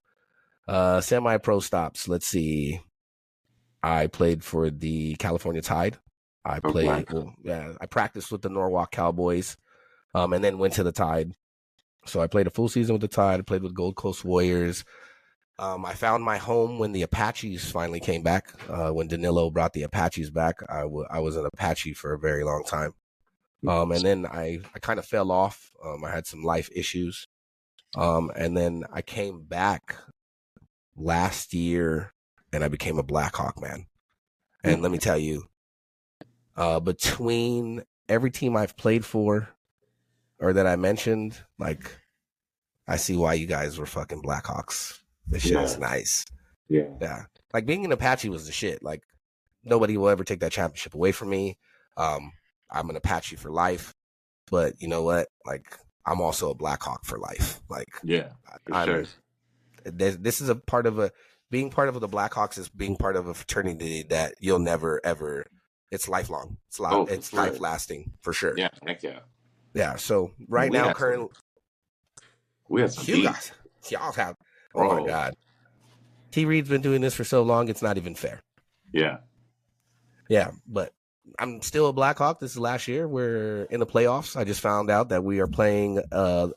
uh, 0.68 1.00
semi-pro 1.00 1.60
stops. 1.60 2.06
Let's 2.08 2.26
see. 2.26 2.80
I 3.82 4.08
played 4.08 4.42
for 4.44 4.68
the 4.70 5.14
California 5.16 5.62
Tide. 5.62 5.96
I 6.44 6.60
Oh, 6.62 6.70
played, 6.70 6.84
black. 6.86 7.12
well, 7.12 7.34
yeah, 7.42 7.72
I 7.80 7.86
practiced 7.86 8.30
with 8.30 8.42
the 8.42 8.48
Norwalk 8.50 8.90
Cowboys, 8.90 9.56
um, 10.14 10.32
and 10.32 10.42
then 10.44 10.58
went 10.58 10.74
to 10.74 10.82
the 10.82 10.92
Tide. 10.92 11.32
So 12.04 12.20
I 12.20 12.26
played 12.26 12.46
a 12.46 12.50
full 12.50 12.68
season 12.68 12.92
with 12.94 13.02
the 13.02 13.08
Tide. 13.08 13.40
I 13.40 13.42
played 13.42 13.62
with 13.62 13.74
Gold 13.74 13.96
Coast 13.96 14.24
Warriors. 14.24 14.84
Um, 15.58 15.86
I 15.86 15.94
found 15.94 16.22
my 16.22 16.36
home 16.36 16.78
when 16.78 16.92
the 16.92 17.02
Apaches 17.02 17.70
finally 17.70 18.00
came 18.00 18.22
back. 18.22 18.48
Uh, 18.68 18.90
when 18.90 19.08
Danilo 19.08 19.50
brought 19.50 19.72
the 19.72 19.84
Apaches 19.84 20.30
back, 20.30 20.56
I, 20.68 20.80
w- 20.82 21.06
I 21.10 21.20
was 21.20 21.36
an 21.36 21.46
Apache 21.46 21.94
for 21.94 22.12
a 22.12 22.18
very 22.18 22.44
long 22.44 22.62
time. 22.64 22.92
Um, 23.66 23.90
and 23.90 24.02
then 24.02 24.26
I, 24.26 24.60
I 24.74 24.78
kind 24.80 24.98
of 24.98 25.06
fell 25.06 25.32
off. 25.32 25.72
Um, 25.82 26.04
I 26.04 26.10
had 26.10 26.26
some 26.26 26.42
life 26.42 26.68
issues. 26.74 27.26
Um, 27.96 28.30
and 28.36 28.56
then 28.56 28.84
I 28.92 29.00
came 29.00 29.42
back 29.44 29.96
last 30.94 31.54
year 31.54 32.12
and 32.52 32.62
I 32.62 32.68
became 32.68 32.98
a 32.98 33.02
Blackhawk 33.02 33.60
man. 33.60 33.86
And 34.62 34.82
let 34.82 34.92
me 34.92 34.98
tell 34.98 35.18
you, 35.18 35.44
uh, 36.56 36.80
between 36.80 37.82
every 38.08 38.30
team 38.30 38.56
I've 38.56 38.76
played 38.76 39.04
for 39.04 39.48
or 40.38 40.52
that 40.52 40.66
I 40.66 40.76
mentioned, 40.76 41.38
like, 41.58 41.90
I 42.86 42.96
see 42.96 43.16
why 43.16 43.34
you 43.34 43.46
guys 43.46 43.78
were 43.78 43.86
fucking 43.86 44.22
Blackhawks. 44.22 45.00
This 45.28 45.42
shit 45.42 45.56
is 45.56 45.78
nice. 45.78 46.24
Yeah. 46.68 46.88
Yeah. 47.00 47.22
Like 47.52 47.66
being 47.66 47.84
an 47.84 47.92
Apache 47.92 48.28
was 48.28 48.46
the 48.46 48.52
shit. 48.52 48.82
Like 48.82 49.02
nobody 49.64 49.96
will 49.96 50.08
ever 50.08 50.24
take 50.24 50.40
that 50.40 50.52
championship 50.52 50.94
away 50.94 51.12
from 51.12 51.30
me. 51.30 51.58
Um, 51.96 52.32
I'm 52.70 52.90
an 52.90 52.96
Apache 52.96 53.36
for 53.36 53.50
life. 53.50 53.94
But 54.50 54.74
you 54.80 54.88
know 54.88 55.02
what? 55.02 55.28
Like 55.44 55.76
I'm 56.04 56.20
also 56.20 56.50
a 56.50 56.54
Blackhawk 56.54 57.04
for 57.04 57.18
life. 57.18 57.60
Like 57.68 57.88
Yeah. 58.04 58.30
Sure. 58.84 59.04
this, 59.84 60.16
this 60.16 60.40
is 60.40 60.48
a 60.48 60.54
part 60.56 60.86
of 60.86 60.98
a 60.98 61.10
being 61.50 61.70
part 61.70 61.88
of 61.88 61.98
the 62.00 62.08
Blackhawks 62.08 62.58
is 62.58 62.68
being 62.68 62.96
part 62.96 63.16
of 63.16 63.26
a 63.28 63.34
fraternity 63.34 64.02
that 64.10 64.34
you'll 64.40 64.58
never 64.58 65.00
ever. 65.04 65.46
It's 65.92 66.08
lifelong. 66.08 66.56
It's 66.68 66.80
li- 66.80 66.88
Oh, 66.90 67.04
it's 67.06 67.30
sure. 67.30 67.38
life 67.40 67.60
lasting 67.60 68.12
for 68.22 68.32
sure. 68.32 68.54
Yeah. 68.56 68.70
Heck 68.86 69.02
yeah. 69.02 69.20
Yeah. 69.74 69.96
So 69.96 70.32
right 70.48 70.70
We 70.70 70.76
now, 70.78 70.84
had 70.88 70.90
some 70.90 70.94
current 70.96 71.30
We 72.68 72.80
had 72.80 72.92
some 72.92 73.04
you 73.14 73.22
guys, 73.24 73.52
y'all 73.88 74.12
have. 74.12 74.36
Oh 74.76 75.00
my 75.00 75.06
god. 75.06 75.34
T 76.30 76.44
Reed's 76.44 76.68
been 76.68 76.82
doing 76.82 77.00
this 77.00 77.14
for 77.14 77.24
so 77.24 77.42
long, 77.42 77.68
it's 77.68 77.82
not 77.82 77.96
even 77.96 78.14
fair. 78.14 78.42
Yeah. 78.92 79.18
Yeah, 80.28 80.50
but 80.66 80.92
I'm 81.38 81.62
still 81.62 81.86
a 81.88 81.92
Blackhawk. 81.92 82.40
This 82.40 82.52
is 82.52 82.58
last 82.58 82.88
year. 82.88 83.06
We're 83.08 83.62
in 83.64 83.80
the 83.80 83.86
playoffs. 83.86 84.36
I 84.36 84.44
just 84.44 84.60
found 84.60 84.90
out 84.90 85.08
that 85.10 85.24
we 85.24 85.40
are 85.40 85.46
playing 85.46 86.02
uh, 86.12 86.48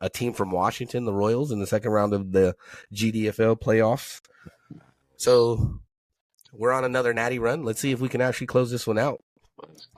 a 0.00 0.08
team 0.08 0.32
from 0.32 0.50
Washington, 0.50 1.04
the 1.04 1.12
Royals, 1.12 1.50
in 1.52 1.60
the 1.60 1.66
second 1.66 1.90
round 1.92 2.14
of 2.14 2.32
the 2.32 2.54
GDFL 2.94 3.60
playoffs. 3.60 4.20
So 5.16 5.80
we're 6.52 6.72
on 6.72 6.84
another 6.84 7.12
natty 7.12 7.38
run. 7.38 7.64
Let's 7.64 7.80
see 7.80 7.92
if 7.92 8.00
we 8.00 8.08
can 8.08 8.20
actually 8.20 8.46
close 8.48 8.70
this 8.70 8.86
one 8.86 8.98
out. 8.98 9.22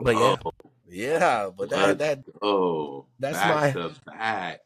But 0.00 0.16
yeah. 0.16 0.36
Oh, 0.44 0.52
Yeah, 0.88 1.50
but 1.56 1.70
that 1.70 1.98
that 1.98 2.18
oh, 2.42 3.06
That's 3.18 3.36
my- 3.76 3.90
back. 4.06 4.60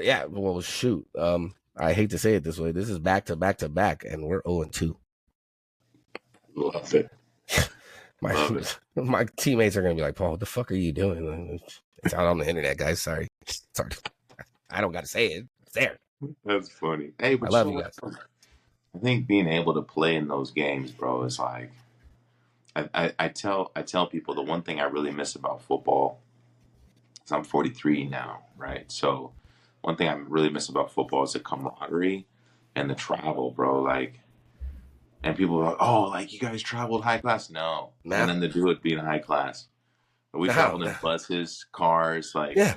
yeah. 0.00 0.24
Well, 0.26 0.60
shoot. 0.60 1.06
Um, 1.18 1.54
I 1.76 1.92
hate 1.92 2.10
to 2.10 2.18
say 2.18 2.34
it 2.34 2.44
this 2.44 2.58
way. 2.58 2.72
This 2.72 2.88
is 2.88 2.98
back 2.98 3.26
to 3.26 3.36
back 3.36 3.58
to 3.58 3.68
back, 3.68 4.04
and 4.04 4.24
we're 4.24 4.42
zero 4.46 4.62
and 4.62 4.72
two. 4.72 4.96
Love 6.54 6.94
it. 6.94 7.10
My 8.22 8.32
Love 8.32 8.56
it. 8.56 8.78
my 8.96 9.26
teammates 9.36 9.76
are 9.76 9.82
gonna 9.82 9.94
be 9.94 10.00
like, 10.00 10.16
Paul, 10.16 10.32
what 10.32 10.40
the 10.40 10.46
fuck 10.46 10.72
are 10.72 10.76
you 10.76 10.92
doing? 10.92 11.60
It's 12.02 12.14
out 12.14 12.26
on 12.26 12.38
the 12.38 12.48
internet, 12.48 12.78
guys. 12.78 13.02
Sorry, 13.02 13.28
sorry. 13.74 13.90
I 14.70 14.80
don't 14.80 14.92
got 14.92 15.02
to 15.02 15.06
say 15.06 15.26
it. 15.28 15.46
It's 15.62 15.74
there. 15.74 15.96
That's 16.44 16.70
funny. 16.70 17.12
Hey, 17.18 17.34
but 17.34 17.50
I 17.50 17.52
love 17.52 17.68
you 17.68 17.74
what? 17.74 17.92
I 18.94 18.98
think 18.98 19.26
being 19.26 19.48
able 19.48 19.74
to 19.74 19.82
play 19.82 20.16
in 20.16 20.28
those 20.28 20.50
games, 20.50 20.90
bro, 20.90 21.24
is 21.24 21.38
like 21.38 21.70
I, 22.74 22.88
I, 22.94 23.12
I 23.18 23.28
tell 23.28 23.70
I 23.76 23.82
tell 23.82 24.06
people 24.06 24.34
the 24.34 24.42
one 24.42 24.62
thing 24.62 24.80
I 24.80 24.84
really 24.84 25.10
miss 25.10 25.34
about 25.34 25.62
football 25.62 26.20
is 27.24 27.32
I'm 27.32 27.44
43 27.44 28.06
now, 28.06 28.40
right? 28.56 28.90
So 28.90 29.32
one 29.86 29.94
thing 29.96 30.08
I 30.08 30.14
really 30.14 30.50
miss 30.50 30.68
about 30.68 30.90
football 30.92 31.22
is 31.22 31.34
the 31.34 31.38
camaraderie 31.38 32.26
and 32.74 32.90
the 32.90 32.96
travel, 32.96 33.52
bro. 33.52 33.80
Like, 33.82 34.18
and 35.22 35.36
people 35.36 35.58
are 35.60 35.66
like, 35.66 35.76
oh, 35.78 36.02
like 36.08 36.32
you 36.32 36.40
guys 36.40 36.60
traveled 36.60 37.04
high 37.04 37.18
class? 37.18 37.50
No, 37.50 37.92
Nah. 38.02 38.26
nothing 38.26 38.40
to 38.40 38.48
do 38.48 38.64
with 38.64 38.82
being 38.82 38.98
high 38.98 39.20
class. 39.20 39.68
But 40.32 40.40
we 40.40 40.48
traveled 40.48 40.82
in 40.82 40.92
buses, 41.00 41.66
cars, 41.70 42.34
like 42.34 42.56
Yeah, 42.56 42.74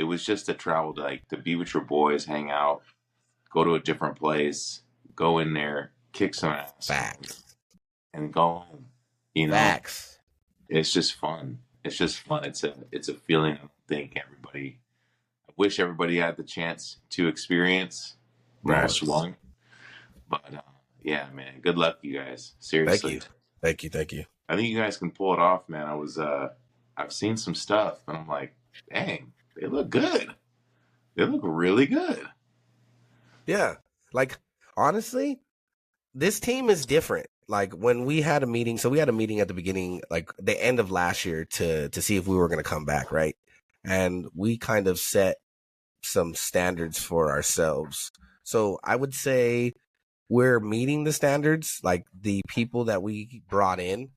it 0.00 0.04
was 0.04 0.24
just 0.26 0.46
to 0.46 0.54
travel 0.54 0.92
to 0.94 1.02
like 1.02 1.28
to 1.28 1.36
be 1.36 1.54
with 1.54 1.72
your 1.72 1.84
boys, 1.84 2.24
hang 2.24 2.50
out, 2.50 2.82
go 3.52 3.62
to 3.62 3.76
a 3.76 3.80
different 3.80 4.16
place, 4.18 4.80
go 5.14 5.38
in 5.38 5.54
there, 5.54 5.92
kick 6.12 6.34
some 6.34 6.50
ass, 6.50 6.88
facts, 6.88 7.54
and 8.12 8.32
go 8.32 8.64
home. 8.66 8.86
You 9.32 9.46
know, 9.46 9.52
facts. 9.52 10.18
it's 10.68 10.92
just 10.92 11.14
fun. 11.14 11.60
It's 11.84 11.96
just 11.96 12.18
fun. 12.18 12.44
It's 12.44 12.64
a 12.64 12.74
it's 12.90 13.08
a 13.08 13.14
feeling. 13.14 13.58
I 13.62 13.68
think 13.86 14.16
everybody. 14.16 14.80
Wish 15.56 15.80
everybody 15.80 16.16
had 16.18 16.36
the 16.36 16.42
chance 16.44 16.98
to 17.10 17.28
experience 17.28 18.16
Right. 18.62 18.82
most 18.82 19.02
one. 19.02 19.36
But 20.28 20.54
uh, 20.54 20.60
yeah, 21.02 21.26
man, 21.32 21.60
good 21.60 21.78
luck, 21.78 21.98
you 22.02 22.18
guys. 22.18 22.54
Seriously, 22.58 23.10
Thank 23.10 23.24
you. 23.24 23.30
Thank 23.62 23.82
you, 23.84 23.90
thank 23.90 24.12
you. 24.12 24.24
I 24.48 24.56
think 24.56 24.68
you 24.68 24.76
guys 24.76 24.96
can 24.96 25.10
pull 25.10 25.32
it 25.34 25.38
off, 25.40 25.68
man. 25.68 25.86
I 25.86 25.94
was 25.94 26.18
uh, 26.18 26.48
I've 26.96 27.12
seen 27.12 27.36
some 27.36 27.54
stuff, 27.54 28.00
and 28.06 28.16
I'm 28.16 28.28
like, 28.28 28.54
dang, 28.92 29.32
they 29.56 29.66
look 29.66 29.88
good. 29.90 30.34
They 31.16 31.24
look 31.24 31.40
really 31.44 31.86
good. 31.86 32.20
Yeah, 33.46 33.76
like 34.12 34.38
honestly, 34.76 35.40
this 36.14 36.40
team 36.40 36.68
is 36.70 36.86
different. 36.86 37.28
Like 37.48 37.72
when 37.72 38.04
we 38.04 38.20
had 38.20 38.42
a 38.42 38.46
meeting, 38.46 38.76
so 38.76 38.90
we 38.90 38.98
had 38.98 39.08
a 39.08 39.12
meeting 39.12 39.38
at 39.40 39.48
the 39.48 39.54
beginning, 39.54 40.02
like 40.10 40.30
the 40.38 40.60
end 40.62 40.80
of 40.80 40.90
last 40.90 41.24
year, 41.24 41.44
to 41.44 41.88
to 41.88 42.02
see 42.02 42.16
if 42.16 42.26
we 42.26 42.36
were 42.36 42.48
going 42.48 42.62
to 42.62 42.68
come 42.68 42.84
back, 42.84 43.12
right? 43.12 43.36
And 43.84 44.26
we 44.34 44.58
kind 44.58 44.88
of 44.88 44.98
set 44.98 45.36
some 46.06 46.34
standards 46.34 46.98
for 46.98 47.30
ourselves. 47.30 48.10
So 48.42 48.78
I 48.84 48.96
would 48.96 49.14
say 49.14 49.72
we're 50.28 50.60
meeting 50.60 51.04
the 51.04 51.12
standards. 51.12 51.80
Like 51.82 52.06
the 52.18 52.42
people 52.48 52.84
that 52.84 53.02
we 53.02 53.42
brought 53.48 53.80
in, 53.80 54.10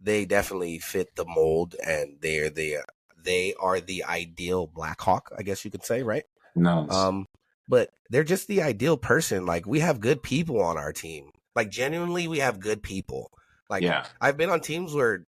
they 0.00 0.24
definitely 0.24 0.78
fit 0.78 1.14
the 1.16 1.26
mold, 1.26 1.74
and 1.84 2.18
they're 2.20 2.50
the 2.50 2.78
they 3.22 3.54
are 3.60 3.80
the 3.80 4.04
ideal 4.04 4.66
Blackhawk, 4.66 5.32
I 5.36 5.42
guess 5.42 5.64
you 5.64 5.70
could 5.70 5.84
say, 5.84 6.02
right? 6.02 6.24
Nice. 6.56 6.92
Um, 6.92 7.26
but 7.68 7.90
they're 8.08 8.24
just 8.24 8.48
the 8.48 8.62
ideal 8.62 8.96
person. 8.96 9.46
Like 9.46 9.66
we 9.66 9.80
have 9.80 10.00
good 10.00 10.22
people 10.22 10.60
on 10.60 10.76
our 10.76 10.92
team. 10.92 11.30
Like 11.54 11.70
genuinely, 11.70 12.28
we 12.28 12.38
have 12.38 12.60
good 12.60 12.82
people. 12.82 13.30
Like 13.68 13.82
yeah, 13.82 14.06
I've 14.20 14.36
been 14.36 14.50
on 14.50 14.60
teams 14.60 14.94
where, 14.94 15.24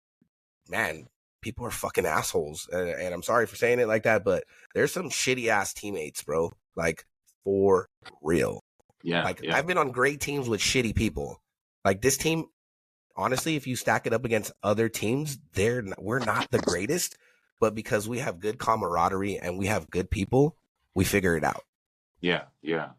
man, 0.68 1.06
people 1.42 1.66
are 1.66 1.70
fucking 1.70 2.06
assholes, 2.06 2.68
and, 2.72 2.88
and 2.88 3.12
I'm 3.14 3.22
sorry 3.22 3.46
for 3.46 3.56
saying 3.56 3.78
it 3.80 3.88
like 3.88 4.04
that, 4.04 4.24
but 4.24 4.44
there's 4.74 4.92
some 4.92 5.10
shitty 5.10 5.48
ass 5.48 5.74
teammates, 5.74 6.22
bro. 6.22 6.52
Like 6.74 7.04
for 7.44 7.88
real. 8.22 8.62
yeah, 9.02 9.24
Like 9.24 9.42
yeah. 9.42 9.56
I've 9.56 9.66
been 9.66 9.76
on 9.78 9.90
great 9.90 10.20
teams 10.20 10.48
with 10.48 10.60
shitty 10.60 10.94
people. 10.94 11.42
Like 11.84 12.00
this 12.00 12.16
team, 12.16 12.46
honestly, 13.16 13.56
if 13.56 13.66
you 13.66 13.76
stack 13.76 14.06
it 14.06 14.14
up 14.14 14.24
against 14.24 14.52
other 14.62 14.88
teams, 14.88 15.38
they're 15.52 15.84
we're 15.98 16.20
not 16.20 16.50
the 16.50 16.60
greatest, 16.60 17.18
but 17.60 17.74
because 17.74 18.08
we 18.08 18.20
have 18.20 18.40
good 18.40 18.58
camaraderie 18.58 19.38
and 19.38 19.58
we 19.58 19.66
have 19.66 19.90
good 19.90 20.10
people, 20.10 20.56
we 20.94 21.04
figure 21.04 21.36
it 21.36 21.44
out. 21.44 21.64
yeah, 22.20 22.44
yeah. 22.62 22.90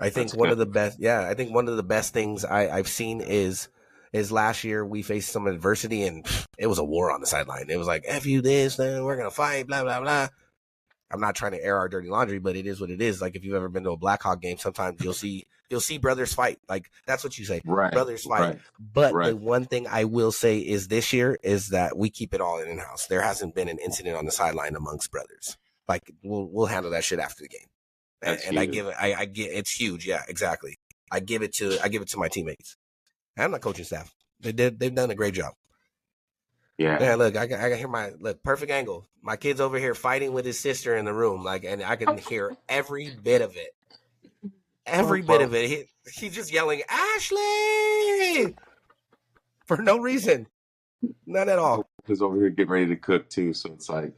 I 0.00 0.10
think 0.10 0.28
That's 0.28 0.38
one 0.38 0.48
good. 0.48 0.52
of 0.52 0.58
the 0.58 0.66
best, 0.66 1.00
yeah, 1.00 1.26
I 1.28 1.34
think 1.34 1.52
one 1.52 1.66
of 1.68 1.76
the 1.76 1.82
best 1.82 2.14
things 2.14 2.44
I, 2.44 2.68
I've 2.68 2.86
seen 2.86 3.20
is 3.20 3.68
is 4.12 4.32
last 4.32 4.64
year 4.64 4.84
we 4.84 5.02
faced 5.02 5.30
some 5.32 5.46
adversity 5.46 6.04
and 6.04 6.26
it 6.58 6.66
was 6.66 6.78
a 6.78 6.84
war 6.84 7.10
on 7.12 7.20
the 7.20 7.26
sideline. 7.26 7.66
It 7.68 7.76
was 7.76 7.86
like 7.86 8.04
f 8.06 8.26
you 8.26 8.40
this, 8.40 8.76
then 8.76 9.04
we're 9.04 9.16
gonna 9.16 9.30
fight, 9.30 9.66
blah 9.66 9.82
blah 9.82 10.00
blah. 10.00 10.28
I'm 11.10 11.20
not 11.20 11.34
trying 11.34 11.52
to 11.52 11.64
air 11.64 11.78
our 11.78 11.88
dirty 11.88 12.08
laundry, 12.10 12.38
but 12.38 12.54
it 12.56 12.66
is 12.66 12.80
what 12.80 12.90
it 12.90 13.00
is. 13.00 13.22
Like 13.22 13.34
if 13.34 13.44
you've 13.44 13.54
ever 13.54 13.68
been 13.70 13.84
to 13.84 13.90
a 13.92 13.96
Blackhawk 13.96 14.42
game, 14.42 14.58
sometimes 14.58 15.02
you'll 15.02 15.14
see 15.14 15.46
you'll 15.70 15.80
see 15.80 15.98
brothers 15.98 16.34
fight. 16.34 16.58
Like 16.68 16.90
that's 17.06 17.24
what 17.24 17.38
you 17.38 17.44
say, 17.44 17.60
Right, 17.64 17.92
brothers 17.92 18.24
fight. 18.24 18.40
right. 18.40 18.58
But 18.78 19.14
the 19.30 19.36
one 19.36 19.64
thing 19.64 19.86
I 19.88 20.04
will 20.04 20.32
say 20.32 20.58
is 20.58 20.88
this 20.88 21.12
year 21.12 21.38
is 21.42 21.68
that 21.68 21.96
we 21.96 22.10
keep 22.10 22.34
it 22.34 22.40
all 22.40 22.58
in 22.60 22.78
house. 22.78 23.06
There 23.06 23.22
hasn't 23.22 23.54
been 23.54 23.68
an 23.68 23.78
incident 23.78 24.16
on 24.16 24.26
the 24.26 24.32
sideline 24.32 24.76
amongst 24.76 25.10
brothers. 25.10 25.56
Like 25.88 26.10
we'll 26.22 26.46
we'll 26.46 26.66
handle 26.66 26.90
that 26.92 27.04
shit 27.04 27.18
after 27.20 27.42
the 27.42 27.48
game. 27.48 27.66
And, 28.20 28.38
and 28.46 28.58
I 28.58 28.66
give 28.66 28.86
it 28.86 28.94
I, 29.00 29.14
I 29.14 29.24
get 29.24 29.50
it's 29.52 29.70
huge, 29.72 30.06
yeah, 30.06 30.22
exactly. 30.28 30.76
I 31.10 31.20
give 31.20 31.42
it 31.42 31.54
to 31.54 31.78
I 31.82 31.88
give 31.88 32.02
it 32.02 32.08
to 32.08 32.18
my 32.18 32.28
teammates. 32.28 32.76
And 33.38 33.52
my 33.52 33.58
coaching 33.58 33.84
staff. 33.84 34.12
They 34.40 34.52
did 34.52 34.78
they've 34.78 34.94
done 34.94 35.10
a 35.10 35.14
great 35.14 35.34
job. 35.34 35.54
Yeah. 36.76 36.98
Yeah, 37.00 37.14
look, 37.14 37.36
I 37.36 37.46
can, 37.46 37.60
I 37.60 37.70
can 37.70 37.78
hear 37.78 37.88
my 37.88 38.10
look 38.20 38.42
perfect 38.42 38.70
angle. 38.70 39.06
My 39.22 39.36
kid's 39.36 39.60
over 39.60 39.78
here 39.78 39.94
fighting 39.94 40.32
with 40.32 40.44
his 40.44 40.58
sister 40.58 40.96
in 40.96 41.04
the 41.04 41.14
room, 41.14 41.42
like, 41.42 41.64
and 41.64 41.82
I 41.82 41.96
can 41.96 42.18
hear 42.18 42.56
every 42.68 43.10
bit 43.10 43.42
of 43.42 43.56
it, 43.56 43.74
every 44.86 45.22
bit 45.22 45.40
of 45.40 45.54
it. 45.54 45.68
He, 45.68 45.84
he's 46.12 46.34
just 46.34 46.52
yelling, 46.52 46.82
"Ashley!" 46.88 48.54
for 49.66 49.76
no 49.78 49.98
reason, 49.98 50.46
none 51.26 51.48
at 51.48 51.58
all. 51.58 51.88
Because 51.96 52.22
over 52.22 52.36
here 52.36 52.50
getting 52.50 52.70
ready 52.70 52.86
to 52.86 52.96
cook 52.96 53.28
too, 53.28 53.52
so 53.52 53.72
it's 53.72 53.88
like. 53.88 54.12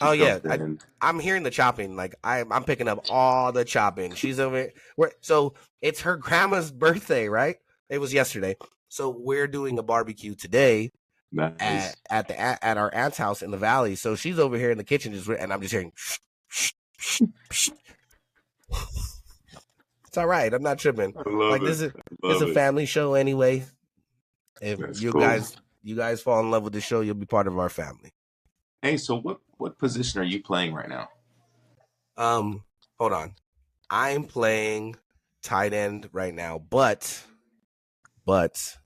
Oh, 0.00 0.12
yeah, 0.12 0.38
in. 0.42 0.80
I'm 1.02 1.18
hearing 1.20 1.42
the 1.42 1.50
chopping. 1.50 1.96
Like 1.96 2.14
I, 2.24 2.42
I'm 2.50 2.64
picking 2.64 2.88
up 2.88 3.04
all 3.10 3.52
the 3.52 3.62
chopping. 3.62 4.14
She's 4.14 4.40
over. 4.40 4.70
We're, 4.96 5.10
so 5.20 5.52
it's 5.82 6.00
her 6.02 6.16
grandma's 6.16 6.70
birthday, 6.72 7.28
right? 7.28 7.56
It 7.92 8.00
was 8.00 8.14
yesterday. 8.14 8.56
So 8.88 9.10
we're 9.10 9.46
doing 9.46 9.78
a 9.78 9.82
barbecue 9.82 10.34
today 10.34 10.92
nice. 11.30 11.52
at, 11.60 11.96
at 12.08 12.28
the 12.28 12.40
at, 12.40 12.58
at 12.62 12.78
our 12.78 12.92
aunt's 12.94 13.18
house 13.18 13.42
in 13.42 13.50
the 13.50 13.58
valley. 13.58 13.96
So 13.96 14.16
she's 14.16 14.38
over 14.38 14.56
here 14.56 14.70
in 14.70 14.78
the 14.78 14.84
kitchen, 14.84 15.12
just 15.12 15.28
and 15.28 15.52
I'm 15.52 15.60
just 15.60 15.74
hearing. 15.74 15.92
it's 17.20 17.70
all 20.16 20.26
right. 20.26 20.54
I'm 20.54 20.62
not 20.62 20.78
tripping. 20.78 21.12
Like 21.12 21.60
it. 21.60 21.66
this 21.66 21.82
is 21.82 21.92
it's 22.22 22.40
a 22.40 22.48
it. 22.48 22.54
family 22.54 22.86
show 22.86 23.12
anyway. 23.12 23.62
If 24.62 24.78
That's 24.78 25.02
you 25.02 25.12
cool. 25.12 25.20
guys 25.20 25.54
you 25.82 25.94
guys 25.94 26.22
fall 26.22 26.40
in 26.40 26.50
love 26.50 26.62
with 26.62 26.72
the 26.72 26.80
show, 26.80 27.02
you'll 27.02 27.14
be 27.14 27.26
part 27.26 27.46
of 27.46 27.58
our 27.58 27.68
family. 27.68 28.14
Hey, 28.80 28.96
so 28.96 29.20
what 29.20 29.40
what 29.58 29.78
position 29.78 30.18
are 30.18 30.24
you 30.24 30.42
playing 30.42 30.72
right 30.72 30.88
now? 30.88 31.10
Um, 32.16 32.64
hold 32.98 33.12
on. 33.12 33.34
I'm 33.90 34.24
playing 34.24 34.96
tight 35.42 35.74
end 35.74 36.08
right 36.12 36.32
now, 36.32 36.58
but 36.58 37.22
but 38.24 38.76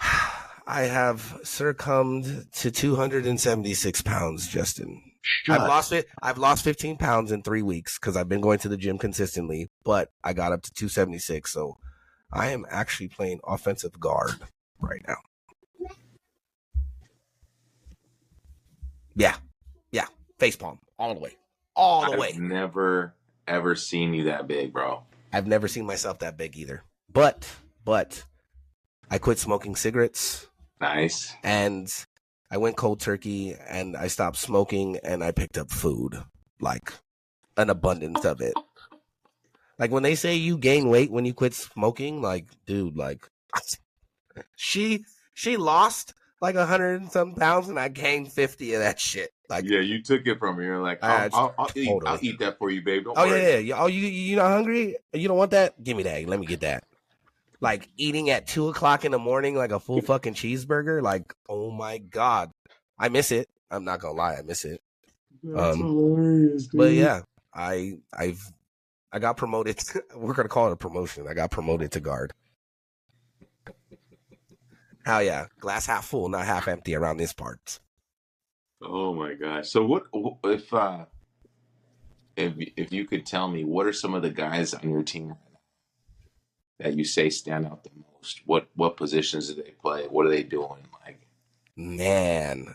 I 0.66 0.82
have 0.82 1.40
succumbed 1.42 2.46
to 2.54 2.70
276 2.70 4.02
pounds, 4.02 4.48
Justin. 4.48 5.02
I've 5.48 5.62
lost 5.62 5.92
it. 5.92 6.06
I've 6.22 6.38
lost 6.38 6.64
15 6.64 6.96
pounds 6.96 7.32
in 7.32 7.42
three 7.42 7.62
weeks 7.62 7.98
because 7.98 8.16
I've 8.16 8.28
been 8.28 8.40
going 8.40 8.58
to 8.60 8.68
the 8.68 8.76
gym 8.76 8.98
consistently, 8.98 9.70
but 9.84 10.10
I 10.22 10.32
got 10.32 10.52
up 10.52 10.62
to 10.62 10.72
276. 10.72 11.50
So 11.52 11.78
I 12.32 12.48
am 12.48 12.66
actually 12.70 13.08
playing 13.08 13.40
offensive 13.44 13.98
guard 13.98 14.34
right 14.80 15.02
now. 15.06 15.16
Yeah. 19.16 19.36
Yeah. 19.92 20.06
Face 20.38 20.56
palm 20.56 20.78
all 20.98 21.14
the 21.14 21.20
way. 21.20 21.36
All 21.76 22.06
the 22.06 22.12
I've 22.12 22.18
way. 22.18 22.32
never 22.36 23.14
ever 23.46 23.74
seen 23.74 24.14
you 24.14 24.24
that 24.24 24.46
big, 24.46 24.72
bro. 24.72 25.02
I've 25.32 25.46
never 25.46 25.68
seen 25.68 25.86
myself 25.86 26.20
that 26.20 26.36
big 26.36 26.56
either. 26.56 26.82
But, 27.14 27.48
but 27.84 28.24
I 29.10 29.18
quit 29.18 29.38
smoking 29.38 29.76
cigarettes 29.76 30.48
Nice. 30.80 31.32
and 31.42 31.88
I 32.50 32.56
went 32.58 32.76
cold 32.76 33.00
turkey 33.00 33.54
and 33.68 33.96
I 33.96 34.08
stopped 34.08 34.36
smoking 34.36 34.98
and 35.02 35.22
I 35.24 35.30
picked 35.30 35.56
up 35.56 35.70
food, 35.70 36.20
like 36.60 36.92
an 37.56 37.70
abundance 37.70 38.24
of 38.24 38.40
it. 38.40 38.54
Like 39.78 39.90
when 39.90 40.02
they 40.02 40.14
say 40.16 40.34
you 40.34 40.58
gain 40.58 40.88
weight 40.88 41.10
when 41.10 41.24
you 41.24 41.32
quit 41.34 41.54
smoking, 41.54 42.20
like 42.20 42.46
dude, 42.66 42.96
like 42.96 43.28
she 44.56 45.04
she 45.34 45.56
lost 45.56 46.14
like 46.40 46.54
a 46.56 46.66
hundred 46.66 47.00
and 47.00 47.10
some 47.10 47.34
pounds 47.34 47.68
and 47.68 47.78
I 47.78 47.88
gained 47.88 48.32
fifty 48.32 48.74
of 48.74 48.80
that 48.80 48.98
shit. 49.00 49.30
Like 49.48 49.64
yeah, 49.66 49.80
you 49.80 50.02
took 50.02 50.26
it 50.26 50.38
from 50.38 50.58
me. 50.58 50.64
You're 50.64 50.80
like, 50.82 51.02
I'll, 51.02 51.28
I'll, 51.32 51.54
I'll, 51.58 51.70
eat, 51.74 51.86
totally. 51.86 52.10
I'll 52.10 52.18
eat 52.22 52.38
that 52.38 52.58
for 52.58 52.70
you, 52.70 52.82
babe. 52.82 53.04
Don't 53.04 53.18
Oh 53.18 53.26
worry. 53.26 53.40
yeah, 53.42 53.48
yeah, 53.50 53.58
yeah. 53.58 53.82
Oh, 53.82 53.86
you 53.86 54.00
you 54.06 54.36
not 54.36 54.50
hungry? 54.50 54.96
You 55.12 55.28
don't 55.28 55.36
want 55.38 55.50
that? 55.52 55.82
Give 55.82 55.96
me 55.96 56.02
that. 56.04 56.26
Let 56.28 56.40
me 56.40 56.46
get 56.46 56.60
that. 56.60 56.84
Like 57.64 57.88
eating 57.96 58.28
at 58.28 58.46
two 58.46 58.68
o'clock 58.68 59.06
in 59.06 59.12
the 59.12 59.18
morning, 59.18 59.54
like 59.54 59.72
a 59.72 59.80
full 59.80 60.02
fucking 60.02 60.34
cheeseburger. 60.34 61.00
Like, 61.02 61.32
oh 61.48 61.70
my 61.70 61.96
god, 61.98 62.50
I 62.98 63.08
miss 63.08 63.32
it. 63.32 63.48
I'm 63.70 63.84
not 63.84 64.00
gonna 64.00 64.14
lie, 64.14 64.34
I 64.36 64.42
miss 64.42 64.66
it. 64.66 64.82
That's 65.42 65.74
Um, 65.76 65.82
hilarious, 65.82 66.68
But 66.72 66.92
yeah, 66.92 67.22
I 67.54 67.94
I've 68.12 68.52
I 69.10 69.18
got 69.18 69.38
promoted. 69.38 69.82
we're 70.14 70.34
gonna 70.34 70.48
call 70.50 70.68
it 70.68 70.72
a 70.72 70.76
promotion. 70.76 71.26
I 71.26 71.32
got 71.32 71.50
promoted 71.50 71.92
to 71.92 72.00
guard. 72.00 72.32
Hell 75.06 75.22
yeah, 75.22 75.46
glass 75.60 75.86
half 75.86 76.06
full, 76.06 76.28
not 76.28 76.44
half 76.46 76.68
empty 76.68 76.94
around 76.94 77.16
this 77.16 77.32
part. 77.32 77.80
Oh 78.82 79.14
my 79.14 79.34
gosh. 79.34 79.70
So 79.70 79.84
what 79.86 80.04
if 80.44 80.72
uh 80.72 81.06
if 82.36 82.54
if 82.76 82.92
you 82.92 83.06
could 83.06 83.24
tell 83.24 83.48
me 83.48 83.64
what 83.64 83.86
are 83.86 83.92
some 83.92 84.12
of 84.14 84.22
the 84.22 84.30
guys 84.30 84.74
on 84.74 84.90
your 84.90 85.02
team 85.02 85.34
that 86.78 86.96
you 86.96 87.04
say 87.04 87.30
stand 87.30 87.66
out 87.66 87.84
the 87.84 87.90
most? 88.14 88.42
What 88.46 88.68
what 88.74 88.96
positions 88.96 89.48
do 89.48 89.62
they 89.62 89.74
play? 89.82 90.06
What 90.06 90.26
are 90.26 90.30
they 90.30 90.42
doing? 90.42 90.82
Like 91.04 91.20
Man. 91.76 92.74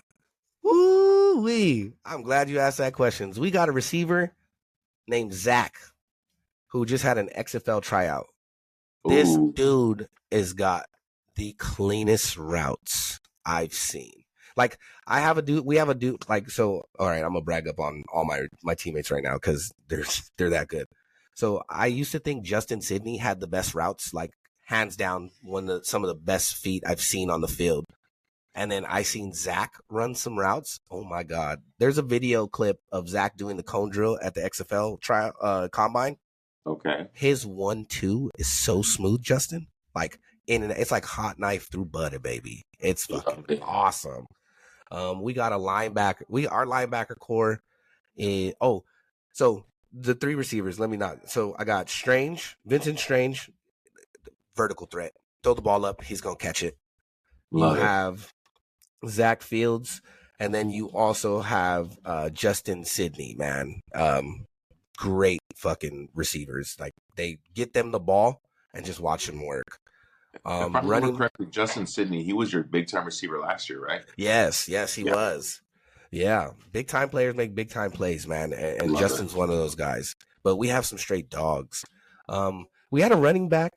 Woo 0.63 1.41
wee. 1.41 1.93
I'm 2.05 2.21
glad 2.21 2.49
you 2.49 2.59
asked 2.59 2.77
that 2.77 2.93
question. 2.93 3.31
We 3.37 3.51
got 3.51 3.69
a 3.69 3.73
receiver 3.73 4.33
named 5.07 5.33
Zach 5.33 5.75
who 6.67 6.85
just 6.85 7.03
had 7.03 7.17
an 7.17 7.29
XFL 7.35 7.81
tryout. 7.81 8.27
This 9.05 9.37
dude 9.53 10.07
has 10.31 10.53
got 10.53 10.85
the 11.35 11.53
cleanest 11.53 12.37
routes 12.37 13.19
I've 13.45 13.73
seen. 13.73 14.23
Like 14.55 14.77
I 15.07 15.21
have 15.21 15.37
a 15.37 15.41
dude, 15.41 15.65
we 15.65 15.77
have 15.77 15.89
a 15.89 15.95
dude. 15.95 16.27
Like 16.27 16.49
so, 16.49 16.83
all 16.99 17.07
right. 17.07 17.23
I'm 17.23 17.29
gonna 17.29 17.41
brag 17.41 17.67
up 17.67 17.79
on 17.79 18.03
all 18.13 18.25
my 18.25 18.47
my 18.63 18.75
teammates 18.75 19.09
right 19.09 19.23
now 19.23 19.35
because 19.35 19.71
they're 19.87 20.03
they're 20.37 20.49
that 20.49 20.67
good. 20.67 20.87
So 21.39 21.63
I 21.69 21.85
used 21.85 22.11
to 22.11 22.19
think 22.19 22.43
Justin 22.43 22.81
Sidney 22.81 23.15
had 23.15 23.39
the 23.39 23.47
best 23.47 23.73
routes, 23.73 24.13
like 24.13 24.31
hands 24.65 24.97
down, 24.97 25.31
one 25.41 25.69
of 25.69 25.79
the, 25.79 25.85
some 25.85 26.03
of 26.03 26.09
the 26.09 26.21
best 26.21 26.57
feet 26.57 26.83
I've 26.85 26.99
seen 26.99 27.29
on 27.29 27.39
the 27.39 27.47
field. 27.47 27.85
And 28.53 28.69
then 28.69 28.83
I 28.83 29.03
seen 29.03 29.31
Zach 29.33 29.71
run 29.89 30.15
some 30.15 30.37
routes. 30.37 30.81
Oh 30.91 31.05
my 31.05 31.23
god! 31.23 31.61
There's 31.77 31.97
a 31.97 32.01
video 32.01 32.45
clip 32.45 32.81
of 32.91 33.07
Zach 33.07 33.37
doing 33.37 33.55
the 33.55 33.63
cone 33.63 33.89
drill 33.89 34.19
at 34.21 34.33
the 34.33 34.41
XFL 34.41 34.99
trial 34.99 35.31
uh, 35.41 35.69
combine 35.71 36.17
okay. 36.67 37.07
his 37.13 37.45
one 37.45 37.85
two 37.85 38.31
is 38.37 38.51
so 38.51 38.81
smooth, 38.81 39.21
Justin. 39.21 39.67
Like 39.95 40.19
in 40.45 40.63
and 40.63 40.73
it's 40.73 40.91
like 40.91 41.05
hot 41.05 41.39
knife 41.39 41.71
through 41.71 41.85
butter, 41.85 42.19
baby. 42.19 42.63
It's 42.81 43.05
fucking 43.05 43.61
awesome. 43.61 44.25
Um, 44.91 45.21
we 45.21 45.31
got 45.31 45.53
a 45.53 45.57
linebacker. 45.57 46.23
We 46.27 46.47
our 46.47 46.65
linebacker 46.65 47.17
core 47.17 47.61
is 48.17 48.55
oh, 48.59 48.83
so 49.31 49.63
the 49.91 50.13
three 50.15 50.35
receivers. 50.35 50.79
Let 50.79 50.89
me 50.89 50.97
not. 50.97 51.29
So 51.29 51.55
I 51.57 51.63
got 51.63 51.89
Strange, 51.89 52.57
Vincent 52.65 52.99
Strange, 52.99 53.49
vertical 54.55 54.87
threat. 54.87 55.13
Throw 55.43 55.53
the 55.53 55.61
ball 55.61 55.85
up, 55.85 56.03
he's 56.03 56.21
gonna 56.21 56.35
catch 56.35 56.63
it. 56.63 56.77
Love 57.51 57.77
you 57.77 57.81
it. 57.81 57.85
have 57.85 58.33
Zach 59.07 59.41
Fields, 59.41 60.01
and 60.39 60.53
then 60.53 60.69
you 60.69 60.87
also 60.91 61.39
have 61.41 61.97
uh, 62.05 62.29
Justin 62.29 62.83
Sidney, 62.85 63.35
man. 63.37 63.81
Um, 63.95 64.45
great 64.97 65.39
fucking 65.55 66.09
receivers. 66.13 66.75
Like 66.79 66.93
they 67.15 67.39
get 67.55 67.73
them 67.73 67.91
the 67.91 67.99
ball 67.99 68.41
and 68.73 68.85
just 68.85 68.99
watch 68.99 69.27
them 69.27 69.45
work. 69.45 69.79
Um, 70.45 70.69
if 70.71 70.75
I 70.75 70.79
remember 70.79 70.87
running, 70.87 71.17
correctly, 71.17 71.45
Justin 71.47 71.87
Sidney, 71.87 72.23
he 72.23 72.33
was 72.33 72.53
your 72.53 72.63
big 72.63 72.87
time 72.87 73.05
receiver 73.05 73.39
last 73.39 73.69
year, 73.69 73.83
right? 73.83 74.01
yes, 74.17 74.67
yes, 74.69 74.93
he 74.93 75.03
Yeah. 75.03 75.15
was. 75.15 75.61
Yeah, 76.11 76.51
big 76.71 76.87
time 76.87 77.09
players 77.09 77.35
make 77.35 77.53
big 77.53 77.69
time 77.69 77.91
plays, 77.91 78.27
man, 78.27 78.53
and, 78.53 78.81
and 78.81 78.91
Love 78.91 79.01
it. 79.01 79.07
Justin's 79.07 79.35
one 79.35 79.49
of 79.49 79.57
those 79.57 79.75
guys. 79.75 80.15
But 80.43 80.55
we 80.55 80.69
have 80.69 80.85
some 80.85 80.97
straight 80.97 81.29
dogs. 81.29 81.83
Um, 82.27 82.67
we 82.91 83.01
had 83.01 83.11
a 83.11 83.17
running 83.17 83.49
back 83.49 83.73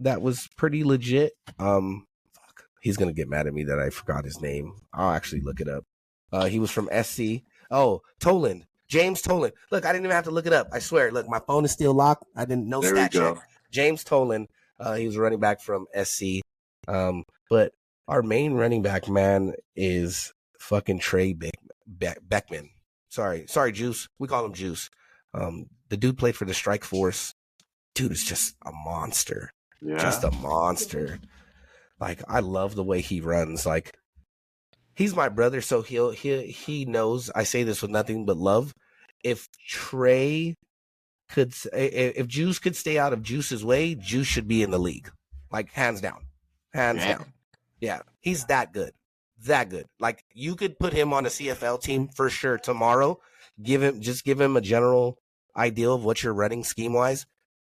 that 0.00 0.22
was 0.22 0.48
pretty 0.56 0.84
legit. 0.84 1.32
Um, 1.58 2.06
fuck, 2.32 2.64
he's 2.80 2.96
gonna 2.96 3.12
get 3.12 3.28
mad 3.28 3.46
at 3.46 3.54
me 3.54 3.64
that 3.64 3.78
I 3.78 3.90
forgot 3.90 4.24
his 4.24 4.40
name. 4.40 4.74
I'll 4.92 5.12
actually 5.12 5.40
look 5.40 5.60
it 5.60 5.68
up. 5.68 5.84
Uh, 6.32 6.46
he 6.46 6.58
was 6.58 6.70
from 6.70 6.88
SC. 7.02 7.42
Oh, 7.70 8.02
Toland, 8.20 8.66
James 8.88 9.22
Toland. 9.22 9.54
Look, 9.70 9.84
I 9.84 9.92
didn't 9.92 10.04
even 10.04 10.14
have 10.14 10.24
to 10.24 10.30
look 10.30 10.46
it 10.46 10.52
up. 10.52 10.68
I 10.72 10.78
swear. 10.78 11.10
Look, 11.10 11.28
my 11.28 11.40
phone 11.40 11.64
is 11.64 11.72
still 11.72 11.94
locked. 11.94 12.24
I 12.36 12.44
didn't 12.44 12.68
know 12.68 12.80
there 12.80 12.94
stat 12.94 13.12
check. 13.12 13.36
James 13.72 14.04
Toland. 14.04 14.48
Uh, 14.78 14.94
he 14.94 15.06
was 15.06 15.16
a 15.16 15.20
running 15.20 15.40
back 15.40 15.60
from 15.60 15.86
SC. 16.02 16.40
Um, 16.88 17.24
but 17.48 17.72
our 18.08 18.22
main 18.22 18.54
running 18.54 18.82
back 18.82 19.08
man 19.08 19.54
is 19.76 20.32
fucking 20.60 21.00
Trey 21.00 21.32
Beck- 21.32 21.58
Beck- 21.86 22.20
Beckman. 22.22 22.70
Sorry, 23.08 23.46
sorry, 23.48 23.72
Juice. 23.72 24.08
We 24.18 24.28
call 24.28 24.44
him 24.44 24.52
Juice. 24.54 24.88
Um, 25.34 25.66
the 25.88 25.96
dude 25.96 26.18
played 26.18 26.36
for 26.36 26.44
the 26.44 26.54
Strike 26.54 26.84
Force. 26.84 27.34
Dude 27.94 28.12
is 28.12 28.24
just 28.24 28.54
a 28.64 28.70
monster 28.72 29.50
Yeah. 29.82 29.98
just 29.98 30.22
a 30.22 30.30
monster. 30.30 31.18
Like 31.98 32.22
I 32.28 32.40
love 32.40 32.74
the 32.76 32.84
way 32.84 33.00
he 33.00 33.20
runs. 33.20 33.66
Like 33.66 33.96
he's 34.94 35.14
my 35.14 35.28
brother, 35.28 35.60
so 35.60 35.82
he'll 35.82 36.10
he 36.12 36.46
he 36.46 36.84
knows. 36.84 37.30
I 37.34 37.42
say 37.44 37.62
this 37.64 37.82
with 37.82 37.90
nothing 37.90 38.24
but 38.26 38.36
love. 38.36 38.74
If 39.24 39.48
Trey 39.68 40.54
could, 41.28 41.52
s- 41.52 41.66
i- 41.72 41.76
i- 41.76 42.14
if 42.16 42.26
Juice 42.26 42.58
could 42.58 42.74
stay 42.74 42.98
out 42.98 43.12
of 43.12 43.22
Juice's 43.22 43.64
way, 43.64 43.94
Juice 43.94 44.26
should 44.26 44.48
be 44.48 44.62
in 44.62 44.70
the 44.70 44.78
league, 44.78 45.10
like 45.52 45.70
hands 45.72 46.00
down, 46.00 46.26
hands 46.72 47.00
Yeah. 47.00 47.18
down. 47.18 47.32
Yeah, 47.80 48.02
he's 48.20 48.44
that 48.46 48.72
good, 48.72 48.92
that 49.46 49.68
good. 49.68 49.86
Like 49.98 50.24
you 50.32 50.56
could 50.56 50.78
put 50.78 50.92
him 50.92 51.12
on 51.12 51.26
a 51.26 51.30
CFL 51.30 51.82
team 51.82 52.08
for 52.08 52.30
sure 52.30 52.58
tomorrow. 52.58 53.18
Give 53.62 53.82
him 53.82 54.00
just 54.00 54.24
give 54.24 54.40
him 54.40 54.56
a 54.56 54.60
general 54.60 55.18
idea 55.56 55.90
of 55.90 56.04
what 56.04 56.22
you're 56.22 56.34
running 56.34 56.64
scheme 56.64 56.92
wise, 56.92 57.26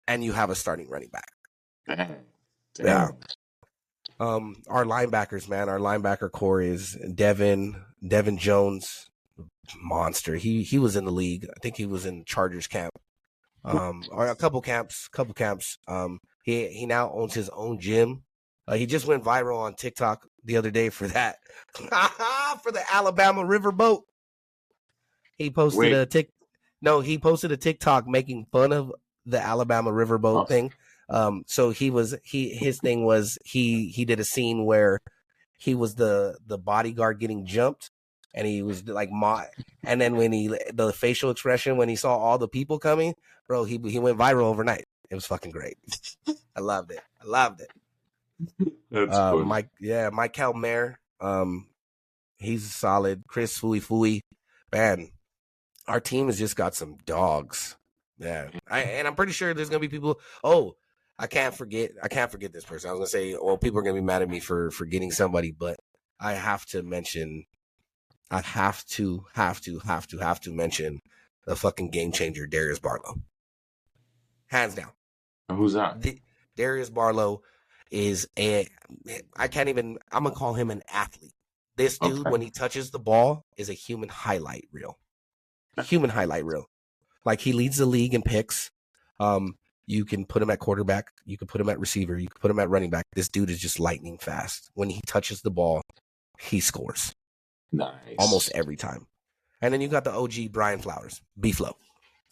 and 0.09 0.25
you 0.25 0.33
have 0.33 0.51
a 0.51 0.55
starting 0.55 0.89
running 0.89 1.11
back. 1.11 1.31
Dang. 2.75 2.87
Yeah. 2.87 3.09
Um, 4.19 4.63
our 4.69 4.85
linebackers, 4.85 5.49
man, 5.49 5.69
our 5.69 5.79
linebacker 5.79 6.31
core 6.31 6.63
is 6.63 6.97
Devin, 7.15 7.83
Devin 8.07 8.39
Jones, 8.39 9.11
monster. 9.79 10.37
He 10.37 10.63
he 10.63 10.79
was 10.79 10.97
in 10.97 11.05
the 11.05 11.13
league. 11.13 11.47
I 11.55 11.59
think 11.61 11.77
he 11.77 11.87
was 11.87 12.07
in 12.07 12.25
Chargers 12.25 12.67
camp. 12.67 12.95
Um, 13.65 14.05
or 14.13 14.29
a 14.29 14.37
couple 14.37 14.61
camps, 14.61 15.09
couple 15.09 15.35
camps. 15.35 15.79
Um, 15.89 16.21
he 16.45 16.69
he 16.69 16.87
now 16.87 17.13
owns 17.13 17.35
his 17.35 17.49
own 17.51 17.81
gym. 17.81 18.23
Uh, 18.69 18.75
he 18.75 18.87
just 18.87 19.07
went 19.07 19.25
viral 19.25 19.59
on 19.59 19.75
TikTok 19.75 20.27
the 20.47 20.57
other 20.57 20.71
day 20.71 20.89
for 20.89 21.07
that, 21.09 21.37
for 22.63 22.73
the 22.73 22.83
Alabama 22.91 23.43
riverboat. 23.43 24.03
He 25.37 25.51
posted 25.51 25.79
Wait. 25.79 25.93
a 25.93 26.07
tick. 26.07 26.31
No, 26.81 27.01
he 27.01 27.19
posted 27.19 27.53
a 27.53 27.57
TikTok 27.57 28.07
making 28.07 28.47
fun 28.51 28.73
of 28.73 28.93
the 29.27 29.41
Alabama 29.41 29.91
riverboat 29.91 30.43
Oh. 30.43 30.47
thing. 30.47 30.73
Um, 31.09 31.45
so 31.47 31.71
he 31.71 31.91
was 31.91 32.17
he 32.25 32.51
his 32.51 32.79
thing 32.81 33.05
was 33.05 33.39
he 33.45 33.89
he 33.91 34.05
did 34.05 34.19
a 34.21 34.25
scene 34.25 34.65
where 34.65 35.01
he 35.59 35.75
was 35.75 35.95
the 35.95 36.37
the 36.47 36.59
bodyguard 36.59 37.21
getting 37.21 37.47
jumped, 37.47 37.91
and 38.35 38.47
he 38.47 38.63
was 38.63 38.87
like 38.89 39.11
mo- 39.11 39.45
and 39.85 40.01
then 40.01 40.17
when 40.17 40.33
he 40.33 40.49
the 40.73 40.93
facial 40.93 41.31
expression 41.31 41.77
when 41.77 41.89
he 41.89 41.97
saw 41.97 42.17
all 42.17 42.39
the 42.39 42.49
people 42.49 42.79
coming, 42.79 43.15
bro, 43.47 43.65
he 43.65 43.79
he 43.87 43.99
went 44.01 44.19
viral 44.19 44.45
overnight. 44.45 44.87
It 45.11 45.15
was 45.15 45.27
fucking 45.27 45.53
great. 45.53 45.77
I 46.57 46.61
loved 46.61 46.91
it. 46.91 47.01
I 47.23 47.27
loved 47.27 47.61
it. 47.61 47.71
That's 48.91 49.15
Uh, 49.15 49.33
funny. 49.33 49.45
Mike, 49.45 49.69
yeah, 49.81 50.11
Michael 50.13 50.55
Mayer, 50.55 50.99
um, 51.21 51.67
he's 52.37 52.73
solid. 52.75 53.23
Chris 53.29 53.57
Fui 53.59 53.81
Fui, 53.81 54.21
man, 54.73 55.11
our 55.87 56.01
team 56.01 56.27
has 56.27 56.39
just 56.39 56.57
got 56.57 56.75
some 56.75 56.97
dogs. 57.05 57.77
Yeah, 58.19 58.49
I, 58.69 58.81
and 58.83 59.07
I'm 59.07 59.15
pretty 59.15 59.33
sure 59.33 59.53
there's 59.55 59.69
gonna 59.69 59.81
be 59.81 59.89
people. 59.89 60.21
Oh, 60.43 60.77
I 61.19 61.27
can't 61.27 61.55
forget. 61.55 61.93
I 62.03 62.09
can't 62.09 62.31
forget 62.31 62.53
this 62.53 62.65
person. 62.65 62.89
I 62.89 62.93
was 62.93 62.99
gonna 63.01 63.09
say, 63.09 63.37
well, 63.41 63.59
people 63.59 63.79
are 63.79 63.83
gonna 63.83 63.95
be 63.95 64.01
mad 64.01 64.23
at 64.23 64.29
me 64.31 64.41
for 64.41 64.71
forgetting 64.71 65.11
somebody, 65.11 65.51
but 65.53 65.77
I 66.21 66.33
have 66.35 66.65
to 66.67 66.83
mention. 66.83 67.45
I 68.31 68.41
have 68.41 68.85
to, 68.87 69.25
have 69.35 69.61
to, 69.61 69.79
have 69.81 70.07
to, 70.09 70.19
have 70.19 70.41
to 70.41 70.53
mention 70.53 70.99
the 71.47 71.55
fucking 71.55 71.91
game 71.91 72.11
changer, 72.11 72.45
Darius 72.47 72.81
Barlow. 72.81 73.21
Hands 74.49 74.75
down. 74.75 74.91
Who's 75.49 75.75
that? 75.75 76.01
D- 76.01 76.23
Darius 76.57 76.91
Barlow 76.91 77.43
is 77.91 78.29
a 78.39 78.69
I 79.37 79.49
can't 79.49 79.69
even 79.69 79.99
I'm 80.13 80.25
gonna 80.25 80.35
call 80.35 80.55
him 80.55 80.71
an 80.71 80.83
athlete. 80.93 81.33
This 81.77 81.99
dude, 81.99 82.21
Okay. 82.21 82.31
when 82.31 82.41
he 82.41 82.51
touches 82.51 82.91
the 82.91 82.99
ball, 82.99 83.45
is 83.57 83.69
a 83.69 83.75
human 83.75 84.09
highlight 84.09 84.67
reel. 84.73 84.99
A 85.77 85.83
human 85.83 86.11
highlight 86.11 86.45
reel. 86.45 86.67
Like 87.25 87.41
he 87.41 87.53
leads 87.53 87.77
the 87.77 87.87
league 87.87 88.15
in 88.15 88.23
picks. 88.23 88.71
Um, 89.21 89.57
you 89.87 90.05
can 90.05 90.25
put 90.25 90.43
him 90.43 90.51
at 90.51 90.59
quarterback, 90.59 91.09
you 91.27 91.37
can 91.39 91.47
put 91.47 91.61
him 91.61 91.69
at 91.69 91.79
receiver, 91.79 92.19
you 92.19 92.29
can 92.29 92.41
put 92.41 92.51
him 92.51 92.59
at 92.59 92.69
running 92.71 92.91
back. 92.91 93.05
This 93.15 93.29
dude 93.29 93.51
is 93.51 93.61
just 93.61 93.79
lightning 93.79 94.19
fast. 94.19 94.71
When 94.75 94.89
he 94.91 95.01
touches 95.07 95.43
the 95.43 95.51
ball, 95.51 95.83
he 96.41 96.61
scores 96.61 97.15
Nice. 97.73 98.17
almost 98.19 98.51
every 98.55 98.77
time. 98.77 99.07
And 99.61 99.73
then 99.73 99.81
you 99.81 99.89
got 99.89 100.05
the 100.05 100.13
OG 100.13 100.49
Brian 100.53 100.81
Flowers, 100.81 101.21
B 101.39 101.53
Flow. 101.53 101.77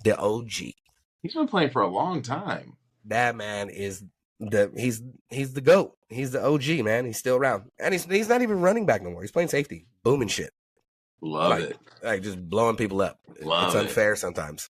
The 0.04 0.16
OG. 0.18 0.72
He's 1.22 1.34
been 1.34 1.46
playing 1.48 1.70
for 1.70 1.82
a 1.82 1.88
long 1.88 2.22
time. 2.22 2.76
that 3.06 3.36
man 3.36 3.68
is 3.68 4.02
the 4.50 4.70
he's 4.76 5.02
he's 5.28 5.52
the 5.52 5.60
goat. 5.60 5.96
He's 6.08 6.30
the 6.32 6.44
OG 6.44 6.84
man. 6.84 7.04
He's 7.06 7.18
still 7.18 7.36
around, 7.36 7.70
and 7.78 7.92
he's 7.94 8.04
he's 8.04 8.28
not 8.28 8.42
even 8.42 8.60
running 8.60 8.86
back 8.86 9.02
no 9.02 9.10
more. 9.10 9.20
He's 9.22 9.32
playing 9.32 9.48
safety, 9.48 9.86
booming 10.02 10.28
shit, 10.28 10.52
Love 11.20 11.50
Like- 11.50 11.62
it. 11.70 11.78
like 12.02 12.22
just 12.22 12.48
blowing 12.48 12.76
people 12.76 13.00
up. 13.00 13.18
Love 13.42 13.66
it's 13.68 13.74
it. 13.74 13.78
unfair 13.88 14.14
sometimes, 14.16 14.70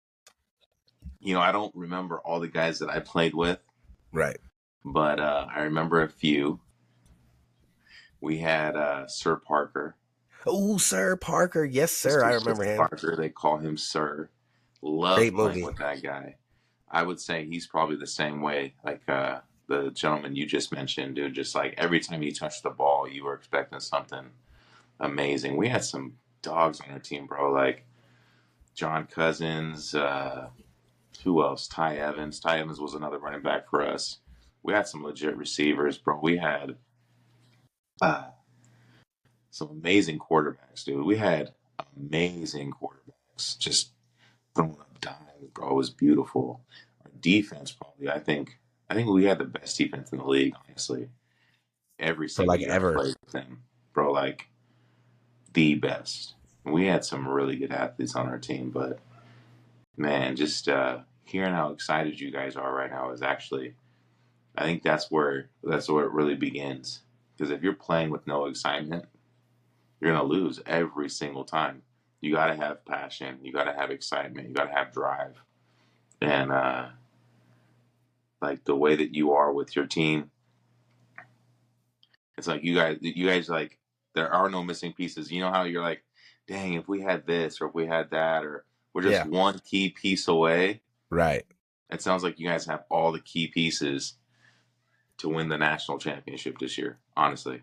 You 1.19 1.33
know, 1.33 1.41
I 1.41 1.51
don't 1.51 1.75
remember 1.75 2.19
all 2.19 2.39
the 2.39 2.47
guys 2.47 2.79
that 2.79 2.89
I 2.89 2.99
played 2.99 3.33
with, 3.33 3.59
right? 4.13 4.37
but 4.85 5.19
uh, 5.19 5.47
I 5.53 5.61
remember 5.63 6.01
a 6.01 6.09
few. 6.09 6.59
We 8.21 8.37
had 8.37 8.75
uh, 8.75 9.07
Sir 9.07 9.35
Parker. 9.35 9.95
Oh, 10.45 10.77
Sir 10.77 11.15
Parker, 11.17 11.63
yes, 11.65 11.91
sir. 11.91 12.21
Mr. 12.21 12.23
I 12.25 12.33
remember 12.35 12.63
him. 12.63 12.77
Parker. 12.77 13.15
They 13.17 13.29
call 13.29 13.57
him 13.57 13.77
Sir. 13.77 14.29
Love 14.81 15.17
Great 15.17 15.33
playing 15.33 15.47
movie. 15.49 15.63
with 15.63 15.77
that 15.77 16.01
guy. 16.03 16.35
I 16.89 17.03
would 17.03 17.19
say 17.19 17.45
he's 17.45 17.65
probably 17.67 17.95
the 17.95 18.07
same 18.07 18.41
way, 18.41 18.75
like 18.85 19.01
uh, 19.09 19.39
the 19.67 19.91
gentleman 19.91 20.35
you 20.35 20.45
just 20.45 20.71
mentioned, 20.71 21.15
dude. 21.15 21.33
Just 21.33 21.55
like 21.55 21.75
every 21.77 21.99
time 21.99 22.21
he 22.21 22.31
touched 22.31 22.63
the 22.63 22.69
ball, 22.69 23.07
you 23.07 23.23
were 23.23 23.33
expecting 23.33 23.79
something 23.79 24.25
amazing. 24.99 25.57
We 25.57 25.69
had 25.69 25.83
some 25.83 26.13
dogs 26.41 26.81
on 26.81 26.91
our 26.91 26.99
team, 26.99 27.27
bro. 27.27 27.51
Like 27.51 27.85
John 28.75 29.07
Cousins. 29.07 29.95
Uh, 29.95 30.49
who 31.23 31.41
else? 31.43 31.67
Ty 31.67 31.97
Evans. 31.97 32.39
Ty 32.39 32.59
Evans 32.59 32.79
was 32.79 32.93
another 32.93 33.19
running 33.19 33.41
back 33.41 33.69
for 33.69 33.85
us. 33.85 34.19
We 34.61 34.73
had 34.73 34.87
some 34.87 35.03
legit 35.03 35.37
receivers, 35.37 35.97
bro. 35.97 36.19
We 36.21 36.37
had 36.37 36.77
uh, 38.01 38.29
some 39.51 39.69
amazing 39.69 40.19
quarterbacks, 40.19 40.83
dude. 40.85 41.05
We 41.05 41.17
had 41.17 41.53
amazing 41.97 42.73
quarterbacks 42.73 43.57
just 43.57 43.91
throwing 44.55 44.71
up 44.79 44.99
dimes, 45.01 45.49
bro. 45.53 45.71
It 45.71 45.75
was 45.75 45.89
beautiful. 45.89 46.61
Our 47.03 47.11
defense, 47.19 47.71
probably, 47.71 48.09
I 48.09 48.19
think, 48.19 48.59
I 48.93 48.95
think 48.95 49.09
we 49.09 49.25
had 49.25 49.39
the 49.39 49.45
best 49.45 49.75
defense 49.75 50.11
in 50.11 50.19
the 50.19 50.27
league, 50.27 50.53
honestly. 50.69 51.09
Every 51.97 52.29
single 52.29 52.53
like, 52.53 52.61
ever. 52.61 52.93
played 52.93 53.15
with 53.25 53.31
them, 53.31 53.63
bro. 53.91 54.11
Like 54.11 54.49
the 55.53 55.73
best. 55.73 56.35
We 56.63 56.85
had 56.85 57.03
some 57.03 57.27
really 57.27 57.55
good 57.55 57.71
athletes 57.71 58.15
on 58.15 58.27
our 58.27 58.37
team, 58.37 58.69
but 58.69 58.99
man, 59.97 60.35
just 60.35 60.69
uh, 60.69 60.99
hearing 61.23 61.55
how 61.55 61.71
excited 61.71 62.19
you 62.19 62.29
guys 62.29 62.55
are 62.55 62.71
right 62.71 62.91
now 62.91 63.09
is 63.09 63.23
actually, 63.23 63.73
I 64.55 64.63
think 64.63 64.83
that's 64.83 65.09
where 65.09 65.49
that's 65.63 65.89
where 65.89 66.05
it 66.05 66.11
really 66.11 66.35
begins. 66.35 67.01
Because 67.35 67.49
if 67.49 67.63
you're 67.63 67.73
playing 67.73 68.11
with 68.11 68.27
no 68.27 68.45
excitement, 68.45 69.05
you're 69.99 70.13
gonna 70.13 70.23
lose 70.23 70.61
every 70.67 71.09
single 71.09 71.45
time. 71.45 71.81
You 72.21 72.31
gotta 72.31 72.55
have 72.55 72.85
passion. 72.85 73.39
You 73.41 73.53
gotta 73.53 73.73
have 73.73 73.89
excitement. 73.89 74.49
You 74.49 74.53
gotta 74.53 74.75
have 74.75 74.93
drive. 74.93 75.41
And 76.21 76.51
uh, 76.51 76.89
like 78.43 78.63
the 78.65 78.75
way 78.75 78.95
that 78.95 79.15
you 79.15 79.31
are 79.31 79.51
with 79.51 79.75
your 79.75 79.85
team, 79.87 80.29
it's 82.37 82.47
like 82.47 82.63
you 82.63 82.75
guys, 82.75 82.97
you 83.01 83.27
guys 83.27 83.49
like 83.49 83.79
there 84.15 84.31
are 84.31 84.49
no 84.49 84.63
missing 84.63 84.93
pieces. 84.93 85.31
You 85.31 85.41
know 85.41 85.51
how 85.51 85.63
you're 85.63 85.81
like, 85.81 86.03
dang, 86.47 86.73
if 86.73 86.87
we 86.87 87.01
had 87.01 87.25
this 87.25 87.61
or 87.61 87.67
if 87.67 87.73
we 87.73 87.87
had 87.87 88.11
that 88.11 88.43
or 88.43 88.65
we're 88.93 89.01
just 89.03 89.13
Yeah. 89.13 89.27
one 89.27 89.59
key 89.59 89.89
piece 89.89 90.27
away. 90.27 90.81
Right. 91.09 91.45
It 91.91 92.01
sounds 92.01 92.23
like 92.23 92.39
you 92.39 92.47
guys 92.47 92.65
have 92.65 92.83
all 92.89 93.11
the 93.11 93.19
key 93.19 93.47
pieces 93.47 94.15
to 95.19 95.29
win 95.29 95.47
the 95.49 95.57
national 95.57 95.99
championship 95.99 96.57
this 96.59 96.77
year. 96.77 96.99
Honestly, 97.15 97.61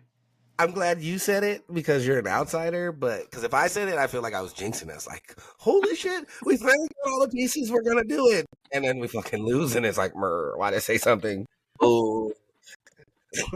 I'm 0.61 0.71
glad 0.71 1.01
you 1.01 1.17
said 1.17 1.43
it 1.43 1.63
because 1.73 2.05
you're 2.05 2.19
an 2.19 2.27
outsider, 2.27 2.91
but 2.91 3.23
because 3.23 3.43
if 3.43 3.51
I 3.51 3.65
said 3.65 3.87
it, 3.87 3.97
I 3.97 4.05
feel 4.05 4.21
like 4.21 4.35
I 4.35 4.41
was 4.41 4.53
jinxing 4.53 4.91
us. 4.91 5.07
Like, 5.07 5.35
holy 5.57 5.95
shit, 5.95 6.27
we 6.45 6.55
finally 6.55 6.87
got 7.03 7.11
all 7.11 7.19
the 7.21 7.29
pieces. 7.29 7.71
We're 7.71 7.81
gonna 7.81 8.03
do 8.03 8.29
it, 8.29 8.45
and 8.71 8.85
then 8.85 8.99
we 8.99 9.07
fucking 9.07 9.43
lose, 9.43 9.75
and 9.75 9.87
it's 9.87 9.97
like, 9.97 10.15
Mer, 10.15 10.55
why 10.57 10.69
did 10.69 10.75
I 10.75 10.79
say 10.79 10.99
something? 10.99 11.47
Oh, 11.79 12.31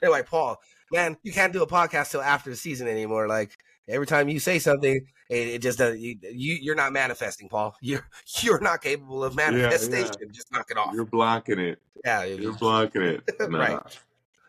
they're 0.00 0.10
like, 0.10 0.26
Paul, 0.26 0.56
man, 0.90 1.18
you 1.22 1.34
can't 1.34 1.52
do 1.52 1.62
a 1.62 1.66
podcast 1.66 2.12
till 2.12 2.22
after 2.22 2.48
the 2.48 2.56
season 2.56 2.88
anymore. 2.88 3.28
Like 3.28 3.50
every 3.86 4.06
time 4.06 4.30
you 4.30 4.40
say 4.40 4.58
something, 4.58 5.06
it, 5.28 5.48
it 5.48 5.58
just 5.60 5.76
does. 5.76 5.98
You, 5.98 6.16
you 6.22 6.54
you're 6.62 6.76
not 6.76 6.94
manifesting, 6.94 7.50
Paul. 7.50 7.76
You're 7.82 8.08
you're 8.40 8.60
not 8.60 8.80
capable 8.80 9.22
of 9.22 9.34
yeah. 9.34 9.50
manifestation. 9.50 10.32
Just 10.32 10.50
knock 10.50 10.70
it 10.70 10.78
off. 10.78 10.94
you're 10.94 11.04
blocking 11.04 11.58
it. 11.58 11.78
yeah, 12.06 12.24
You're 12.24 12.54
blocking 12.54 13.02
it. 13.02 13.22
Nah. 13.50 13.58
Right. 13.58 13.98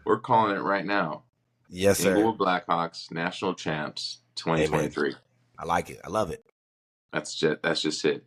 We're 0.06 0.20
calling 0.20 0.56
it 0.56 0.62
right 0.62 0.86
now. 0.86 1.24
Yes, 1.70 2.00
sir. 2.00 2.16
Inglewood 2.16 2.40
Blackhawks 2.40 3.12
national 3.12 3.54
champs 3.56 4.20
2023. 4.36 5.16
I 5.58 5.66
like 5.66 5.90
it. 5.90 6.00
I 6.04 6.10
love 6.10 6.32
it. 6.32 6.44
That's 7.12 7.36
just 7.36 7.62
that's 7.62 7.82
just 7.82 8.04
it. 8.06 8.26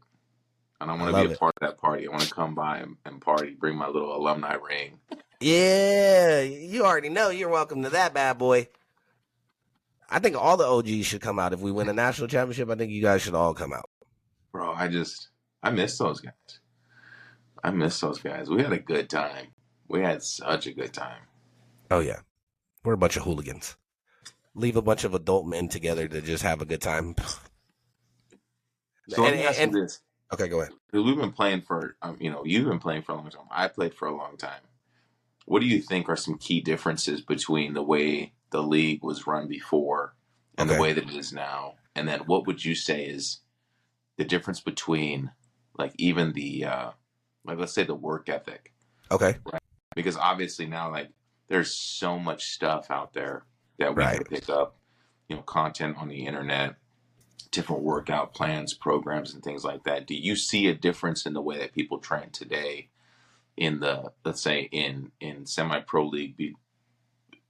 And 0.81 0.91
I 0.91 0.95
I 0.95 0.99
want 0.99 1.15
to 1.15 1.23
be 1.23 1.29
a 1.29 1.33
it. 1.33 1.39
part 1.39 1.55
of 1.61 1.69
that 1.69 1.79
party. 1.79 2.07
I 2.07 2.11
want 2.11 2.23
to 2.25 2.35
come 2.35 2.55
by 2.55 2.79
and, 2.79 2.97
and 3.05 3.21
party. 3.21 3.57
Bring 3.59 3.77
my 3.77 3.87
little 3.87 4.15
alumni 4.17 4.55
ring. 4.55 4.99
Yeah, 5.41 6.41
you 6.41 6.85
already 6.85 7.09
know. 7.09 7.31
You're 7.31 7.49
welcome 7.49 7.83
to 7.83 7.91
that 7.91 8.15
bad 8.15 8.39
boy. 8.39 8.69
I 10.09 10.19
think 10.19 10.37
all 10.37 10.57
the 10.57 10.67
OGs 10.67 11.07
should 11.07 11.23
come 11.23 11.39
out 11.39 11.53
if 11.53 11.61
we 11.61 11.73
win 11.73 11.89
a 11.89 11.93
national 11.93 12.29
championship. 12.29 12.69
I 12.69 12.75
think 12.75 12.93
you 12.93 13.01
guys 13.01 13.23
should 13.23 13.35
all 13.35 13.55
come 13.55 13.73
out. 13.73 13.89
Bro, 14.53 14.73
I 14.75 14.89
just 14.89 15.31
I 15.63 15.71
miss 15.71 15.97
those 15.97 16.21
guys. 16.21 16.33
I 17.65 17.71
miss 17.71 17.99
those 18.01 18.21
guys. 18.21 18.51
We 18.51 18.63
had 18.63 18.73
a 18.73 18.79
good 18.79 19.09
time. 19.09 19.49
We 19.89 20.03
had 20.03 20.23
such 20.23 20.67
a 20.67 20.73
good 20.73 20.93
time. 20.93 21.23
Oh 21.91 22.01
yeah, 22.01 22.21
we're 22.85 22.93
a 22.95 22.99
bunch 22.99 23.17
of 23.17 23.23
hooligans. 23.25 23.77
Leave 24.55 24.77
a 24.77 24.83
bunch 24.83 25.05
of 25.05 25.15
adult 25.15 25.47
men 25.47 25.69
together 25.69 26.07
to 26.09 26.21
just 26.21 26.43
have 26.43 26.61
a 26.61 26.67
good 26.67 26.83
time. 26.83 27.15
So 29.09 29.23
let 29.23 29.35
me 29.35 29.43
ask 29.45 29.61
and- 29.61 29.73
you 29.73 29.83
this. 29.83 30.01
Okay, 30.33 30.49
go 30.49 30.61
ahead. 30.63 30.73
We've 30.93 31.17
been 31.17 31.33
playing 31.33 31.61
for, 31.63 31.97
um, 32.01 32.17
you 32.19 32.31
know, 32.31 32.43
you've 32.45 32.67
been 32.67 32.79
playing 32.79 33.03
for 33.03 33.13
a 33.13 33.17
long 33.17 33.29
time. 33.29 33.45
I 33.51 33.69
played 33.69 33.93
for 33.95 34.09
a 34.09 34.17
long 34.17 34.39
time. 34.39 34.63
What 35.45 35.61
do 35.61 35.67
you 35.67 35.81
think 35.83 36.09
are 36.09 36.17
some 36.17 36.39
key 36.39 36.61
differences 36.63 37.21
between 37.21 37.75
the 37.75 37.83
way 37.83 38.33
the 38.51 38.63
league 38.63 39.03
was 39.03 39.27
run 39.27 39.47
before 39.47 40.15
and 40.57 40.69
Okay. 40.71 40.77
the 40.77 40.83
way 40.83 40.93
that 40.95 41.05
it 41.11 41.15
is 41.15 41.33
now? 41.35 41.75
And 41.95 42.09
then 42.09 42.21
what 42.21 42.47
would 42.47 42.65
you 42.65 42.75
say 42.75 43.05
is 43.05 43.41
the 44.17 44.25
difference 44.25 44.61
between, 44.61 45.33
like, 45.79 45.93
even 45.99 46.33
the, 46.33 46.65
uh, 46.65 46.91
like, 47.45 47.59
let's 47.59 47.75
say 47.75 47.85
the 47.85 47.95
work 47.95 48.29
ethic? 48.31 48.73
Okay, 49.11 49.37
Right? 49.45 49.63
Because 49.95 50.17
obviously 50.17 50.65
now, 50.65 50.91
like, 50.91 51.11
there's 51.49 51.73
so 51.73 52.19
much 52.19 52.51
stuff 52.51 52.91
out 52.91 53.13
there 53.13 53.45
that 53.79 53.95
we 53.95 54.05
can 54.05 54.25
pick 54.25 54.49
up, 54.49 54.77
you 55.29 55.37
know, 55.37 55.43
content 55.43 55.97
on 55.99 56.09
the 56.09 56.27
internet, 56.27 56.77
different 57.51 57.83
workout 57.83 58.35
plans, 58.35 58.75
programs, 58.75 59.35
and 59.35 59.43
things 59.43 59.65
like 59.65 59.85
that. 59.85 60.07
Do 60.07 60.15
you 60.15 60.37
see 60.37 60.69
a 60.69 60.75
difference 60.75 61.27
in 61.27 61.35
the 61.35 61.43
way 61.43 61.59
that 61.59 61.73
people 61.73 61.99
train 61.99 62.31
today 62.31 62.89
in 63.57 63.81
the, 63.81 64.13
let's 64.25 64.41
say, 64.41 64.69
in 64.73 65.13
in 65.21 65.47
semi 65.47 65.81
pro 65.81 66.07
league 66.07 66.37
be, 66.37 66.55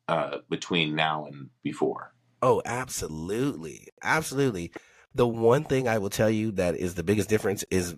uh, 0.09 0.39
between 0.49 0.95
now 0.95 1.27
and 1.27 1.51
before? 1.63 2.13
Oh, 2.43 2.61
absolutely. 2.65 3.89
Absolutely. 4.03 4.73
The 5.15 5.27
one 5.27 5.65
thing 5.65 5.87
I 5.87 5.99
will 5.99 6.11
tell 6.11 6.31
you 6.31 6.51
that 6.53 6.75
is 6.75 6.95
the 6.95 7.05
biggest 7.05 7.29
difference 7.29 7.65
is 7.71 7.95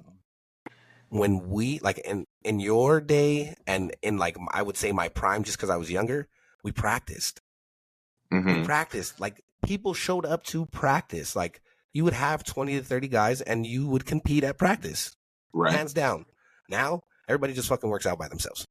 when 1.15 1.49
we 1.49 1.79
like 1.81 1.99
in 1.99 2.27
in 2.43 2.59
your 2.61 3.01
day 3.01 3.55
and 3.67 3.95
in 4.03 4.19
like 4.19 4.37
I 4.51 4.63
would 4.63 4.77
say 4.77 4.93
my 4.93 5.09
prime 5.09 5.45
just 5.45 5.59
cuz 5.59 5.71
I 5.71 5.77
was 5.77 5.91
younger, 5.91 6.29
we 6.65 6.73
practiced. 6.73 7.41
We 8.49 8.57
hmm 8.57 8.65
practiced. 8.65 9.21
Like 9.21 9.43
people 9.65 9.95
showed 9.95 10.27
up 10.27 10.45
to 10.45 10.67
practice. 10.67 11.35
Like 11.37 11.61
you 11.93 12.05
would 12.05 12.13
have 12.15 12.45
20 12.45 12.75
to 12.79 12.85
30 12.85 13.09
guys 13.09 13.41
and 13.41 13.67
you 13.67 13.87
would 13.89 14.07
compete 14.07 14.45
at 14.45 14.59
practice. 14.59 15.17
Right. 15.53 15.73
Hands 15.73 15.93
down. 15.93 16.27
Now, 16.69 17.03
everybody 17.29 17.55
just 17.55 17.69
fucking 17.69 17.91
works 17.91 18.07
out 18.07 18.19
by 18.19 18.29
themselves. 18.29 18.67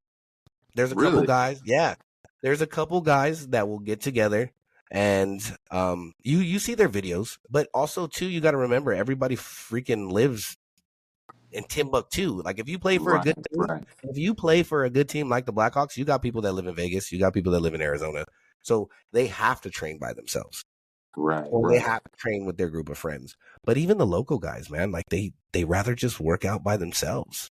There's 0.76 0.92
a 0.92 0.96
couple 0.98 1.24
guys, 1.24 1.62
yeah. 1.66 1.96
There's 2.42 2.62
a 2.62 2.68
couple 2.68 3.02
guys 3.02 3.48
that 3.50 3.68
will 3.68 3.80
get 3.80 4.02
together 4.02 4.52
and 4.92 5.42
um 5.72 6.14
you 6.24 6.40
you 6.40 6.60
see 6.60 6.76
their 6.76 6.90
videos, 6.90 7.38
but 7.50 7.70
also 7.74 8.08
too 8.08 8.28
you 8.28 8.42
got 8.42 8.52
to 8.52 8.58
remember 8.58 8.94
everybody 8.94 9.36
freaking 9.36 10.12
lives 10.12 10.58
in 11.54 11.64
Timbuktu. 11.64 12.42
Like 12.44 12.60
if 12.60 12.68
you 12.68 12.80
play 12.80 12.98
for 12.98 13.16
a 13.16 13.22
good 13.22 13.36
team, 13.36 13.62
Right. 13.62 13.84
if 14.04 14.18
you 14.18 14.34
play 14.34 14.64
for 14.64 14.84
a 14.86 14.90
good 14.90 15.08
team 15.10 15.30
like 15.30 15.46
the 15.46 15.54
Blackhawks, 15.54 15.98
you 15.98 16.06
got 16.06 16.22
people 16.22 16.42
that 16.42 16.54
live 16.54 16.68
in 16.68 16.76
Vegas, 16.76 17.12
you 17.12 17.20
got 17.20 17.34
people 17.34 17.52
that 17.54 17.60
live 17.62 17.74
in 17.74 17.82
Arizona. 17.82 18.26
So 18.62 18.90
they 19.12 19.28
have 19.28 19.62
to 19.62 19.70
train 19.70 20.00
by 20.00 20.14
themselves 20.14 20.64
Right. 21.16 21.48
or 21.52 21.70
they 21.72 21.80
have 21.80 22.04
to 22.04 22.12
train 22.18 22.46
with 22.46 22.58
their 22.58 22.70
group 22.70 22.90
of 22.90 22.98
friends. 22.98 23.36
But 23.64 23.78
even 23.78 23.98
the 23.98 24.06
local 24.08 24.40
guys, 24.40 24.70
man, 24.70 24.92
like 24.92 25.06
they 25.10 25.34
they 25.52 25.64
rather 25.64 25.96
just 25.96 26.20
work 26.20 26.44
out 26.46 26.64
by 26.64 26.78
themselves. 26.78 27.50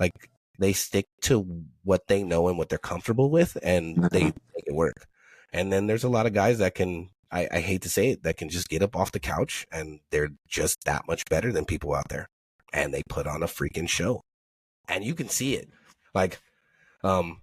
Like 0.00 0.12
they 0.58 0.72
stick 0.72 1.06
to 1.22 1.64
what 1.82 2.06
they 2.08 2.22
know 2.22 2.48
and 2.48 2.56
what 2.58 2.68
they're 2.68 2.78
comfortable 2.78 3.30
with, 3.30 3.56
and 3.62 3.96
they 4.10 4.22
Mhm. 4.22 4.36
make 4.54 4.64
it 4.66 4.74
work. 4.74 5.06
And 5.52 5.72
then 5.72 5.86
there's 5.86 6.04
a 6.04 6.08
lot 6.08 6.26
of 6.26 6.32
guys 6.32 6.58
that 6.58 6.74
can. 6.74 7.10
I, 7.30 7.48
I 7.50 7.60
hate 7.60 7.82
to 7.82 7.88
say 7.88 8.10
it, 8.10 8.22
that 8.22 8.36
can 8.36 8.48
just 8.48 8.68
get 8.68 8.80
up 8.82 8.94
off 8.94 9.10
the 9.10 9.18
couch 9.18 9.66
and 9.72 9.98
they're 10.10 10.28
just 10.46 10.84
that 10.84 11.02
much 11.08 11.24
better 11.28 11.50
than 11.50 11.64
people 11.64 11.92
out 11.92 12.08
there. 12.08 12.28
And 12.74 12.92
they 12.92 13.02
put 13.08 13.26
on 13.26 13.42
a 13.42 13.46
freaking 13.46 13.88
show. 13.88 14.20
And 14.88 15.02
you 15.02 15.14
can 15.14 15.30
see 15.30 15.54
it. 15.54 15.70
Like, 16.12 16.40
um, 17.02 17.40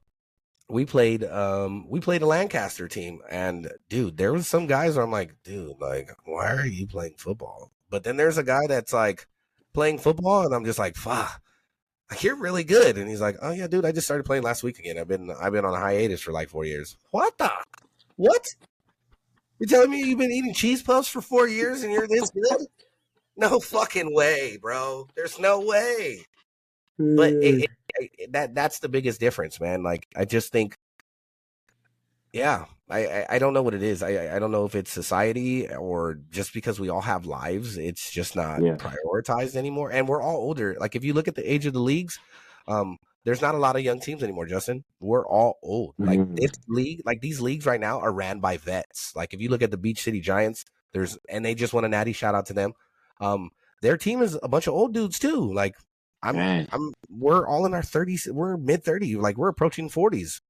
we 0.72 0.86
played 0.86 1.24
um 1.26 1.88
we 1.90 2.00
played 2.00 2.22
a 2.22 2.26
Lancaster 2.26 2.88
team 2.88 3.22
and 3.30 3.72
dude 3.90 4.18
there 4.18 4.32
was 4.34 4.48
some 4.48 4.68
guys 4.68 4.96
where 4.96 5.04
I'm 5.04 5.12
like 5.12 5.36
dude 5.44 5.80
like 5.80 6.10
why 6.26 6.54
are 6.54 6.66
you 6.66 6.88
playing 6.88 7.16
football? 7.18 7.72
But 7.90 8.04
then 8.04 8.18
there's 8.18 8.38
a 8.38 8.44
guy 8.44 8.62
that's 8.68 8.94
like 8.94 9.28
playing 9.74 10.00
football 10.00 10.46
and 10.46 10.56
I'm 10.56 10.66
just 10.66 10.80
like 10.80 10.96
fuck 10.96 11.42
you're 12.20 12.36
really 12.36 12.64
good. 12.64 12.98
And 12.98 13.10
he's 13.10 13.22
like 13.22 13.38
oh 13.42 13.52
yeah 13.52 13.68
dude 13.68 13.86
I 13.86 13.92
just 13.92 14.08
started 14.08 14.26
playing 14.26 14.44
last 14.44 14.64
week 14.64 14.80
again. 14.80 14.98
I've 14.98 15.08
been 15.08 15.30
I've 15.42 15.52
been 15.54 15.66
on 15.66 15.74
a 15.74 15.80
hiatus 15.80 16.22
for 16.22 16.32
like 16.32 16.50
4 16.50 16.66
years. 16.66 16.98
What 17.12 17.38
the 17.38 17.52
what? 18.16 18.46
You're 19.60 19.68
telling 19.68 19.92
me 19.92 20.04
you've 20.04 20.20
been 20.20 20.32
eating 20.32 20.54
cheese 20.54 20.82
puffs 20.82 21.08
for 21.08 21.22
4 21.22 21.48
years 21.48 21.84
and 21.84 21.92
you're 21.92 22.08
this 22.08 22.30
good 22.32 22.68
no 23.38 23.60
fucking 23.60 24.14
way 24.14 24.58
bro 24.62 25.08
there's 25.16 25.40
no 25.40 25.60
way 25.62 26.26
but 26.98 27.34
it, 27.34 27.64
it, 28.00 28.12
it, 28.20 28.32
that 28.34 28.54
that's 28.54 28.78
the 28.80 28.90
biggest 28.90 29.20
difference, 29.20 29.60
man. 29.60 29.82
Like 29.82 30.08
I 30.16 30.26
just 30.26 30.52
think, 30.52 30.78
yeah, 32.34 32.66
I, 32.90 33.06
I 33.08 33.26
I 33.32 33.40
don't 33.40 33.54
know 33.54 33.64
what 33.64 33.74
it 33.74 33.82
is. 33.82 34.04
I 34.04 34.36
I- 34.36 34.40
don't 34.40 34.52
know 34.52 34.66
if 34.66 34.76
it's 34.76 34.92
society 34.92 35.68
or 35.74 36.20
just 36.30 36.54
because 36.54 36.80
we 36.80 36.90
all 36.90 37.02
have 37.02 37.26
lives, 37.26 37.78
it's 37.78 38.12
just 38.12 38.36
not 38.36 38.62
Yeah. 38.62 38.76
prioritized 38.76 39.56
anymore. 39.56 39.92
And 39.92 40.08
we're 40.08 40.22
all 40.22 40.38
older. 40.38 40.78
Like 40.80 40.96
if 40.96 41.04
you 41.04 41.14
look 41.14 41.28
at 41.28 41.36
the 41.36 41.52
age 41.52 41.66
of 41.66 41.74
the 41.74 41.80
leagues, 41.80 42.20
um, 42.68 42.98
there's 43.26 43.42
not 43.42 43.56
a 43.56 43.60
lot 43.60 43.76
of 43.76 43.82
young 43.82 44.00
teams 44.00 44.22
anymore. 44.24 44.46
Justin, 44.46 44.84
we're 45.00 45.26
all 45.28 45.58
old. 45.64 45.96
Like 45.98 46.20
Mhm. 46.20 46.36
this 46.40 46.52
league, 46.68 47.02
like 47.06 47.22
these 47.22 47.42
leagues 47.42 47.66
right 47.66 47.80
now 47.82 48.00
are 48.00 48.12
ran 48.14 48.40
by 48.40 48.58
vets. 48.58 49.14
Like 49.16 49.34
if 49.34 49.42
you 49.42 49.50
look 49.50 49.62
at 49.64 49.72
the 49.72 49.78
Beach 49.78 50.04
City 50.04 50.22
Giants, 50.22 50.66
there's 50.94 51.18
and 51.28 51.44
they 51.44 51.56
just 51.56 51.74
won 51.74 51.84
a 51.86 51.90
natty. 51.90 52.14
Shout 52.14 52.36
out 52.36 52.46
to 52.48 52.54
them. 52.54 52.74
Um, 53.22 53.52
their 53.82 53.98
team 53.98 54.22
is 54.22 54.38
a 54.42 54.48
bunch 54.48 54.68
of 54.68 54.74
old 54.74 54.94
dudes 54.94 55.20
too. 55.20 55.54
Like 55.54 55.76
I'm 56.22 56.36
Man. 56.36 56.68
I'm 56.72 56.94
we're 57.10 57.48
all 57.48 57.66
in 57.66 57.74
our 57.74 57.82
30s, 57.82 58.30
we're 58.32 58.58
mid 58.58 58.84
30s, 58.84 59.20
like 59.22 59.38
we're 59.38 59.50
approaching 59.50 59.90
40s. 59.90 60.42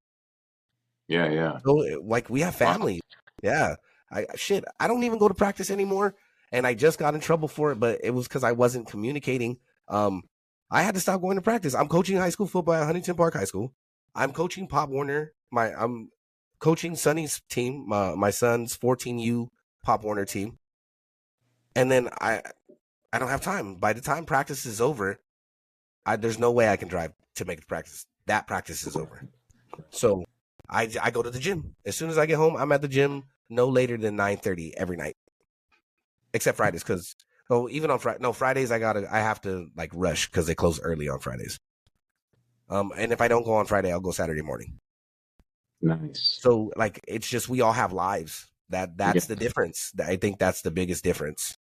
Yeah. 1.08 1.30
Yeah. 1.30 1.60
So 1.66 1.74
like 2.04 2.30
we 2.30 2.42
have 2.42 2.56
family. 2.56 3.02
Yeah. 3.44 3.76
I 4.12 4.26
shit, 4.36 4.64
I 4.80 4.88
don't 4.88 5.04
even 5.04 5.20
go 5.20 5.28
to 5.28 5.34
practice 5.34 5.70
anymore 5.72 6.16
and 6.52 6.68
I 6.68 6.74
just 6.74 7.00
got 7.00 7.14
in 7.14 7.22
trouble 7.22 7.48
for 7.48 7.72
it, 7.72 7.80
but 7.80 8.00
it 8.04 8.12
was 8.12 8.28
cuz 8.28 8.44
I 8.44 8.52
wasn't 8.52 8.88
communicating. 8.88 9.58
Um 9.88 10.24
I 10.70 10.84
had 10.84 10.96
to 10.96 11.02
stop 11.02 11.22
going 11.22 11.36
to 11.36 11.42
practice. 11.42 11.76
I'm 11.76 11.90
coaching 11.90 12.18
high 12.18 12.30
school 12.30 12.48
football 12.48 12.76
at 12.76 12.86
Huntington 12.86 13.16
Park 13.16 13.34
High 13.34 13.44
School. 13.44 13.74
I'm 14.16 14.32
coaching 14.32 14.68
Pop 14.68 14.90
Warner. 14.90 15.34
My 15.52 15.74
I'm 15.74 16.10
coaching 16.60 16.96
Sonny's 16.96 17.42
team, 17.50 17.86
my, 17.88 18.16
my 18.16 18.30
son's 18.30 18.78
14U 18.78 19.48
Pop 19.84 20.04
Warner 20.04 20.26
team. 20.26 20.60
And 21.76 21.92
then 21.92 22.10
I 22.20 22.42
I 23.14 23.20
don't 23.20 23.30
have 23.30 23.42
time. 23.42 23.76
By 23.76 23.94
the 23.94 24.02
time 24.02 24.26
practice 24.26 24.66
is 24.66 24.80
over, 24.80 25.20
I, 26.06 26.16
there's 26.16 26.40
no 26.40 26.52
way 26.52 26.70
I 26.70 26.78
can 26.78 26.88
drive 26.88 27.14
to 27.36 27.46
make 27.46 27.60
the 27.60 27.66
practice. 27.66 28.06
That 28.28 28.48
practice 28.48 28.86
is 28.86 28.96
over. 28.96 29.30
So 29.90 30.24
I, 30.70 30.90
I 31.02 31.12
go 31.12 31.22
to 31.22 31.30
the 31.30 31.40
gym. 31.40 31.76
As 31.86 31.96
soon 31.96 32.10
as 32.10 32.18
I 32.18 32.26
get 32.26 32.38
home, 32.38 32.56
I'm 32.56 32.72
at 32.72 32.82
the 32.82 32.88
gym 32.88 33.24
no 33.50 33.68
later 33.68 33.98
than 33.98 34.16
9:30 34.18 34.74
every 34.78 34.98
night. 34.98 35.16
Except 36.34 36.56
Fridays 36.56 36.84
cuz 36.84 37.16
oh 37.50 37.68
even 37.70 37.92
on 37.92 38.00
Friday 38.00 38.20
no 38.22 38.32
Fridays 38.32 38.72
I 38.72 38.80
got 38.80 38.94
to 38.94 39.14
I 39.14 39.20
have 39.20 39.42
to 39.42 39.68
like 39.76 39.92
rush 39.94 40.28
cuz 40.28 40.48
they 40.48 40.56
close 40.56 40.80
early 40.80 41.10
on 41.10 41.20
Fridays. 41.20 41.60
Um 42.70 42.94
and 42.96 43.12
if 43.12 43.20
I 43.20 43.28
don't 43.28 43.44
go 43.44 43.56
on 43.56 43.66
Friday, 43.66 43.92
I'll 43.92 44.00
go 44.00 44.12
Saturday 44.12 44.42
morning. 44.42 44.80
Nice. 45.82 46.40
So 46.42 46.72
like 46.78 47.02
it's 47.08 47.28
just 47.28 47.50
we 47.50 47.60
all 47.60 47.74
have 47.74 47.92
lives. 47.92 48.48
That 48.70 48.96
that's 48.96 49.26
the 49.26 49.36
difference. 49.36 49.92
I 50.00 50.16
think 50.16 50.40
that's 50.40 50.62
the 50.62 50.72
biggest 50.72 51.04
difference. 51.04 51.58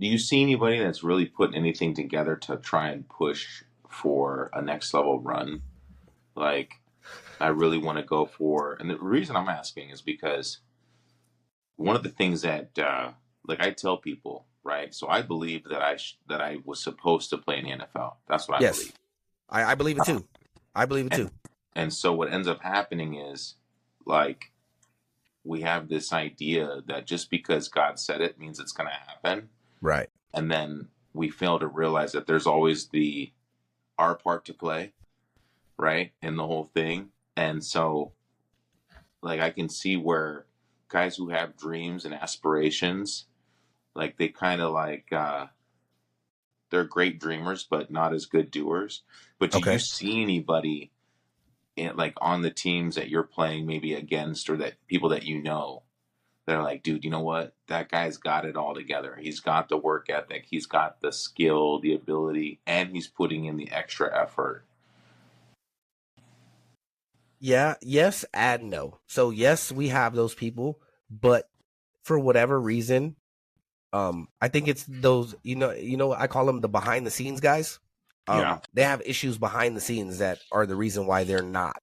Do 0.00 0.06
you 0.06 0.18
see 0.18 0.40
anybody 0.42 0.78
that's 0.78 1.02
really 1.04 1.26
putting 1.26 1.54
anything 1.54 1.92
together 1.94 2.34
to 2.36 2.56
try 2.56 2.88
and 2.88 3.06
push 3.06 3.62
for 3.88 4.50
a 4.54 4.62
next 4.62 4.94
level 4.94 5.20
run? 5.20 5.62
Like, 6.34 6.80
I 7.38 7.48
really 7.48 7.76
want 7.76 7.98
to 7.98 8.04
go 8.04 8.24
for, 8.24 8.74
and 8.80 8.88
the 8.88 8.96
reason 8.98 9.36
I'm 9.36 9.48
asking 9.48 9.90
is 9.90 10.00
because 10.00 10.58
one 11.76 11.96
of 11.96 12.02
the 12.02 12.08
things 12.08 12.42
that, 12.42 12.78
uh, 12.78 13.12
like, 13.46 13.60
I 13.60 13.72
tell 13.72 13.98
people, 13.98 14.46
right? 14.64 14.94
So 14.94 15.06
I 15.08 15.20
believe 15.20 15.64
that 15.64 15.82
I 15.82 15.96
sh- 15.96 16.18
that 16.28 16.40
I 16.40 16.58
was 16.64 16.82
supposed 16.82 17.28
to 17.30 17.38
play 17.38 17.58
in 17.58 17.64
the 17.66 17.84
NFL. 17.84 18.14
That's 18.26 18.48
what 18.48 18.58
I 18.58 18.60
Yes. 18.62 18.78
believe. 18.78 18.92
I, 19.50 19.64
I 19.64 19.74
believe 19.74 19.98
it 19.98 20.04
too. 20.04 20.26
I 20.74 20.86
believe 20.86 21.06
it 21.06 21.12
too. 21.12 21.30
And 21.74 21.92
so 21.92 22.12
what 22.12 22.32
ends 22.32 22.48
up 22.48 22.62
happening 22.62 23.16
is 23.16 23.56
like 24.06 24.52
we 25.44 25.62
have 25.62 25.88
this 25.88 26.12
idea 26.12 26.82
that 26.86 27.06
just 27.06 27.30
because 27.30 27.68
God 27.68 27.98
said 27.98 28.20
it 28.20 28.38
means 28.38 28.60
it's 28.60 28.72
going 28.72 28.88
to 28.88 28.94
happen. 28.94 29.48
Right. 29.80 30.08
And 30.32 30.50
then 30.50 30.88
we 31.12 31.30
fail 31.30 31.58
to 31.58 31.66
realize 31.66 32.12
that 32.12 32.26
there's 32.26 32.46
always 32.46 32.88
the 32.88 33.32
our 33.98 34.14
part 34.14 34.44
to 34.46 34.54
play, 34.54 34.94
right? 35.78 36.12
In 36.22 36.36
the 36.36 36.46
whole 36.46 36.64
thing. 36.64 37.10
And 37.36 37.64
so 37.64 38.12
like 39.22 39.40
I 39.40 39.50
can 39.50 39.68
see 39.68 39.96
where 39.96 40.46
guys 40.88 41.16
who 41.16 41.28
have 41.30 41.56
dreams 41.56 42.04
and 42.04 42.14
aspirations 42.14 43.26
like 43.94 44.16
they 44.18 44.28
kind 44.28 44.60
of 44.60 44.72
like 44.72 45.12
uh 45.12 45.46
they're 46.70 46.84
great 46.84 47.18
dreamers 47.20 47.66
but 47.68 47.90
not 47.90 48.14
as 48.14 48.26
good 48.26 48.50
doers. 48.50 49.02
But 49.38 49.50
do 49.50 49.58
Okay. 49.58 49.72
you 49.72 49.78
see 49.78 50.22
anybody 50.22 50.90
in, 51.76 51.96
like 51.96 52.14
on 52.20 52.42
the 52.42 52.50
teams 52.50 52.94
that 52.96 53.08
you're 53.08 53.22
playing 53.22 53.66
maybe 53.66 53.94
against 53.94 54.48
or 54.50 54.56
that 54.58 54.74
people 54.86 55.08
that 55.10 55.24
you 55.24 55.42
know 55.42 55.82
they're 56.50 56.62
like 56.62 56.82
dude 56.82 57.04
you 57.04 57.10
know 57.10 57.20
what 57.20 57.54
that 57.68 57.88
guy's 57.88 58.16
got 58.16 58.44
it 58.44 58.56
all 58.56 58.74
together 58.74 59.16
he's 59.20 59.40
got 59.40 59.68
the 59.68 59.76
work 59.76 60.10
ethic 60.10 60.46
he's 60.50 60.66
got 60.66 61.00
the 61.00 61.12
skill 61.12 61.80
the 61.80 61.94
ability 61.94 62.60
and 62.66 62.90
he's 62.90 63.06
putting 63.06 63.44
in 63.46 63.56
the 63.56 63.70
extra 63.70 64.10
effort 64.20 64.64
Yeah, 67.40 67.76
yes 67.82 68.24
and 68.34 68.70
no. 68.70 69.00
So 69.06 69.30
yes, 69.30 69.72
we 69.72 69.88
have 69.88 70.14
those 70.14 70.34
people, 70.34 70.80
but 71.10 71.48
for 72.04 72.18
whatever 72.18 72.60
reason, 72.60 73.16
um, 73.92 74.28
I 74.40 74.48
think 74.48 74.68
it's 74.68 74.84
those 74.88 75.34
you 75.42 75.56
know 75.56 75.72
you 75.72 75.96
know 75.96 76.12
I 76.12 76.26
call 76.28 76.46
them 76.46 76.60
the 76.60 76.68
behind 76.68 77.06
the 77.06 77.10
scenes 77.10 77.40
guys. 77.40 77.78
Um, 78.28 78.38
Yeah. 78.38 78.58
they 78.74 78.84
have 78.84 79.02
issues 79.04 79.38
behind 79.38 79.76
the 79.76 79.80
scenes 79.80 80.18
that 80.18 80.40
are 80.52 80.66
the 80.66 80.76
reason 80.76 81.06
why 81.06 81.24
they're 81.24 81.42
not 81.42 81.82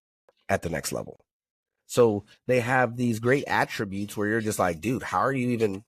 at 0.49 0.61
the 0.61 0.69
next 0.69 0.93
level. 0.93 1.25
So 1.87 2.25
they 2.45 2.59
have 2.59 2.97
these 2.97 3.19
great 3.19 3.45
attributes 3.47 4.15
where 4.15 4.27
you're 4.27 4.41
just 4.41 4.59
like, 4.59 4.81
dude, 4.81 5.03
how 5.03 5.19
are 5.19 5.33
you 5.33 5.49
even? 5.49 5.83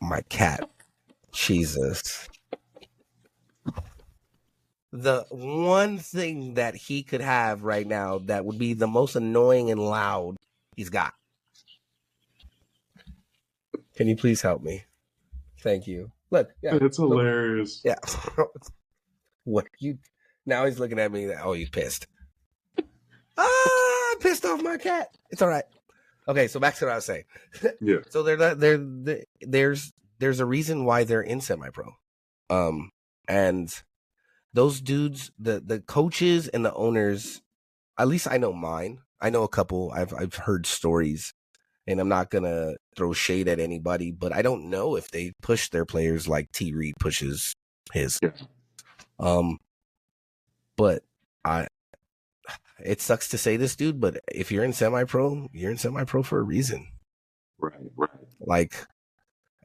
My 0.00 0.22
cat, 0.28 0.68
Jesus. 1.32 2.28
the 4.92 5.26
one 5.30 5.98
thing 5.98 6.54
that 6.54 6.74
he 6.74 7.02
could 7.02 7.20
have 7.20 7.62
right 7.62 7.86
now 7.86 8.18
that 8.18 8.44
would 8.44 8.58
be 8.58 8.72
the 8.72 8.86
most 8.86 9.16
annoying 9.16 9.70
and 9.70 9.80
loud 9.80 10.36
he's 10.76 10.88
got. 10.90 11.12
Can 13.96 14.06
you 14.08 14.16
please 14.16 14.40
help 14.40 14.62
me? 14.62 14.84
Thank 15.60 15.86
you. 15.88 16.12
Look, 16.30 16.50
yeah, 16.62 16.78
It's 16.80 16.98
look, 16.98 17.10
hilarious. 17.10 17.82
yeah. 17.84 17.96
what 19.44 19.66
you? 19.80 19.98
Now 20.46 20.64
he's 20.66 20.78
looking 20.78 20.98
at 21.00 21.10
me. 21.10 21.30
Oh, 21.34 21.52
you 21.52 21.68
pissed? 21.68 22.06
Ah, 23.38 23.44
I 23.44 24.14
pissed 24.20 24.44
off 24.44 24.62
my 24.62 24.76
cat. 24.76 25.08
It's 25.30 25.42
all 25.42 25.48
right. 25.48 25.64
Okay, 26.26 26.46
so 26.46 26.60
back 26.60 26.74
to 26.76 26.84
what 26.84 26.92
I 26.92 26.96
was 26.96 27.06
saying. 27.06 27.24
Yeah. 27.80 27.98
So 28.10 28.22
they're 28.22 28.36
not, 28.36 28.60
they're, 28.60 28.76
they 28.78 29.24
there's 29.40 29.92
there's 30.18 30.40
a 30.40 30.46
reason 30.46 30.84
why 30.84 31.04
they're 31.04 31.22
in 31.22 31.40
semi-pro, 31.40 31.92
um, 32.50 32.90
and 33.26 33.72
those 34.52 34.80
dudes, 34.80 35.30
the 35.38 35.60
the 35.64 35.80
coaches 35.80 36.48
and 36.48 36.64
the 36.64 36.74
owners, 36.74 37.40
at 37.98 38.08
least 38.08 38.28
I 38.30 38.36
know 38.36 38.52
mine. 38.52 38.98
I 39.20 39.30
know 39.30 39.42
a 39.42 39.48
couple. 39.48 39.90
I've 39.94 40.12
I've 40.12 40.34
heard 40.34 40.66
stories, 40.66 41.32
and 41.86 42.00
I'm 42.00 42.08
not 42.08 42.30
gonna 42.30 42.74
throw 42.96 43.12
shade 43.12 43.48
at 43.48 43.60
anybody, 43.60 44.10
but 44.10 44.34
I 44.34 44.42
don't 44.42 44.68
know 44.68 44.96
if 44.96 45.10
they 45.10 45.32
push 45.42 45.70
their 45.70 45.86
players 45.86 46.28
like 46.28 46.52
T 46.52 46.74
Reed 46.74 46.94
pushes 47.00 47.54
his. 47.92 48.18
Yeah. 48.22 48.30
Um, 49.18 49.58
but 50.76 51.02
I, 51.44 51.66
it 52.84 53.00
sucks 53.00 53.28
to 53.28 53.38
say 53.38 53.56
this, 53.56 53.76
dude, 53.76 54.00
but 54.00 54.20
if 54.32 54.52
you're 54.52 54.64
in 54.64 54.72
semi-pro, 54.72 55.48
you're 55.52 55.70
in 55.70 55.78
semi-pro 55.78 56.22
for 56.22 56.38
a 56.38 56.42
reason. 56.42 56.88
Right, 57.58 57.74
right. 57.96 58.10
Like, 58.40 58.86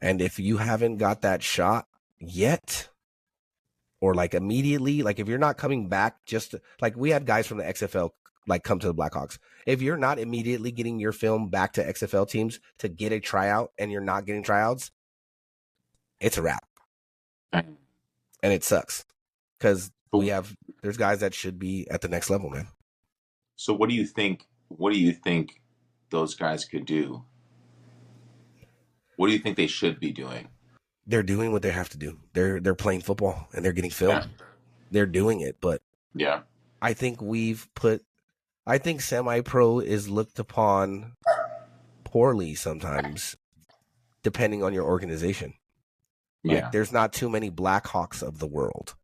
and 0.00 0.20
if 0.20 0.38
you 0.38 0.56
haven't 0.58 0.98
got 0.98 1.22
that 1.22 1.42
shot 1.42 1.86
yet, 2.18 2.88
or 4.00 4.14
like 4.14 4.34
immediately, 4.34 5.02
like 5.02 5.18
if 5.18 5.28
you're 5.28 5.38
not 5.38 5.56
coming 5.56 5.88
back, 5.88 6.24
just 6.26 6.54
like 6.80 6.96
we 6.96 7.10
had 7.10 7.24
guys 7.24 7.46
from 7.46 7.58
the 7.58 7.64
XFL 7.64 8.10
like 8.46 8.62
come 8.62 8.78
to 8.78 8.86
the 8.86 8.94
Blackhawks. 8.94 9.38
If 9.66 9.80
you're 9.80 9.96
not 9.96 10.18
immediately 10.18 10.72
getting 10.72 10.98
your 10.98 11.12
film 11.12 11.48
back 11.48 11.72
to 11.74 11.84
XFL 11.84 12.28
teams 12.28 12.60
to 12.78 12.88
get 12.88 13.12
a 13.12 13.20
tryout 13.20 13.70
and 13.78 13.90
you're 13.90 14.02
not 14.02 14.26
getting 14.26 14.42
tryouts, 14.42 14.90
it's 16.20 16.36
a 16.36 16.42
wrap. 16.42 16.66
And 17.52 17.78
And 18.44 18.52
it 18.52 18.62
sucks 18.62 19.06
because 19.58 19.90
we 20.12 20.28
have, 20.28 20.54
there's 20.82 20.98
guys 20.98 21.20
that 21.20 21.32
should 21.32 21.58
be 21.58 21.88
at 21.90 22.02
the 22.02 22.08
next 22.08 22.28
level, 22.28 22.50
man. 22.50 22.68
So 23.56 23.72
what 23.74 23.88
do 23.88 23.94
you 23.94 24.06
think 24.06 24.46
what 24.68 24.92
do 24.92 24.98
you 24.98 25.12
think 25.12 25.60
those 26.10 26.34
guys 26.34 26.64
could 26.64 26.86
do? 26.86 27.24
What 29.16 29.28
do 29.28 29.32
you 29.32 29.38
think 29.38 29.56
they 29.56 29.66
should 29.68 30.00
be 30.00 30.10
doing? 30.12 30.48
They're 31.06 31.22
doing 31.22 31.52
what 31.52 31.62
they 31.62 31.70
have 31.70 31.90
to 31.90 31.98
do. 31.98 32.18
They're, 32.32 32.60
they're 32.60 32.74
playing 32.74 33.02
football 33.02 33.48
and 33.52 33.64
they're 33.64 33.72
getting 33.72 33.90
film. 33.90 34.10
Yeah. 34.10 34.24
They're 34.90 35.06
doing 35.06 35.40
it, 35.40 35.56
but 35.60 35.82
Yeah. 36.14 36.40
I 36.82 36.94
think 36.94 37.20
we've 37.20 37.68
put 37.74 38.02
I 38.66 38.78
think 38.78 39.02
semi 39.02 39.40
pro 39.42 39.78
is 39.80 40.08
looked 40.08 40.38
upon 40.38 41.12
poorly 42.04 42.54
sometimes 42.54 43.36
depending 44.22 44.62
on 44.62 44.72
your 44.72 44.84
organization. 44.84 45.54
Like 46.42 46.56
Yeah. 46.58 46.70
there's 46.70 46.92
not 46.92 47.12
too 47.12 47.28
many 47.28 47.50
Blackhawks 47.50 48.22
of 48.22 48.38
the 48.38 48.46
world 48.46 48.94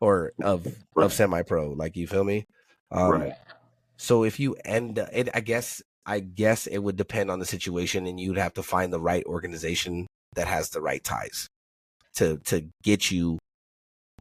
or 0.00 0.32
of 0.42 0.66
Right. 0.94 1.04
of 1.04 1.12
semi 1.12 1.42
pro, 1.42 1.70
like 1.70 1.96
you 1.96 2.06
feel 2.06 2.24
me? 2.24 2.46
Um 2.90 3.10
right. 3.12 3.34
So 4.00 4.24
if 4.24 4.40
you 4.40 4.56
end 4.64 4.98
it 4.98 5.28
I 5.34 5.40
guess 5.40 5.82
I 6.06 6.20
guess 6.20 6.66
it 6.66 6.78
would 6.78 6.96
depend 6.96 7.30
on 7.30 7.38
the 7.38 7.44
situation 7.44 8.06
and 8.06 8.18
you'd 8.18 8.38
have 8.38 8.54
to 8.54 8.62
find 8.62 8.92
the 8.92 9.00
right 9.00 9.24
organization 9.26 10.06
that 10.34 10.48
has 10.48 10.70
the 10.70 10.80
right 10.80 11.04
ties 11.04 11.48
to 12.14 12.38
to 12.38 12.66
get 12.82 13.10
you 13.10 13.38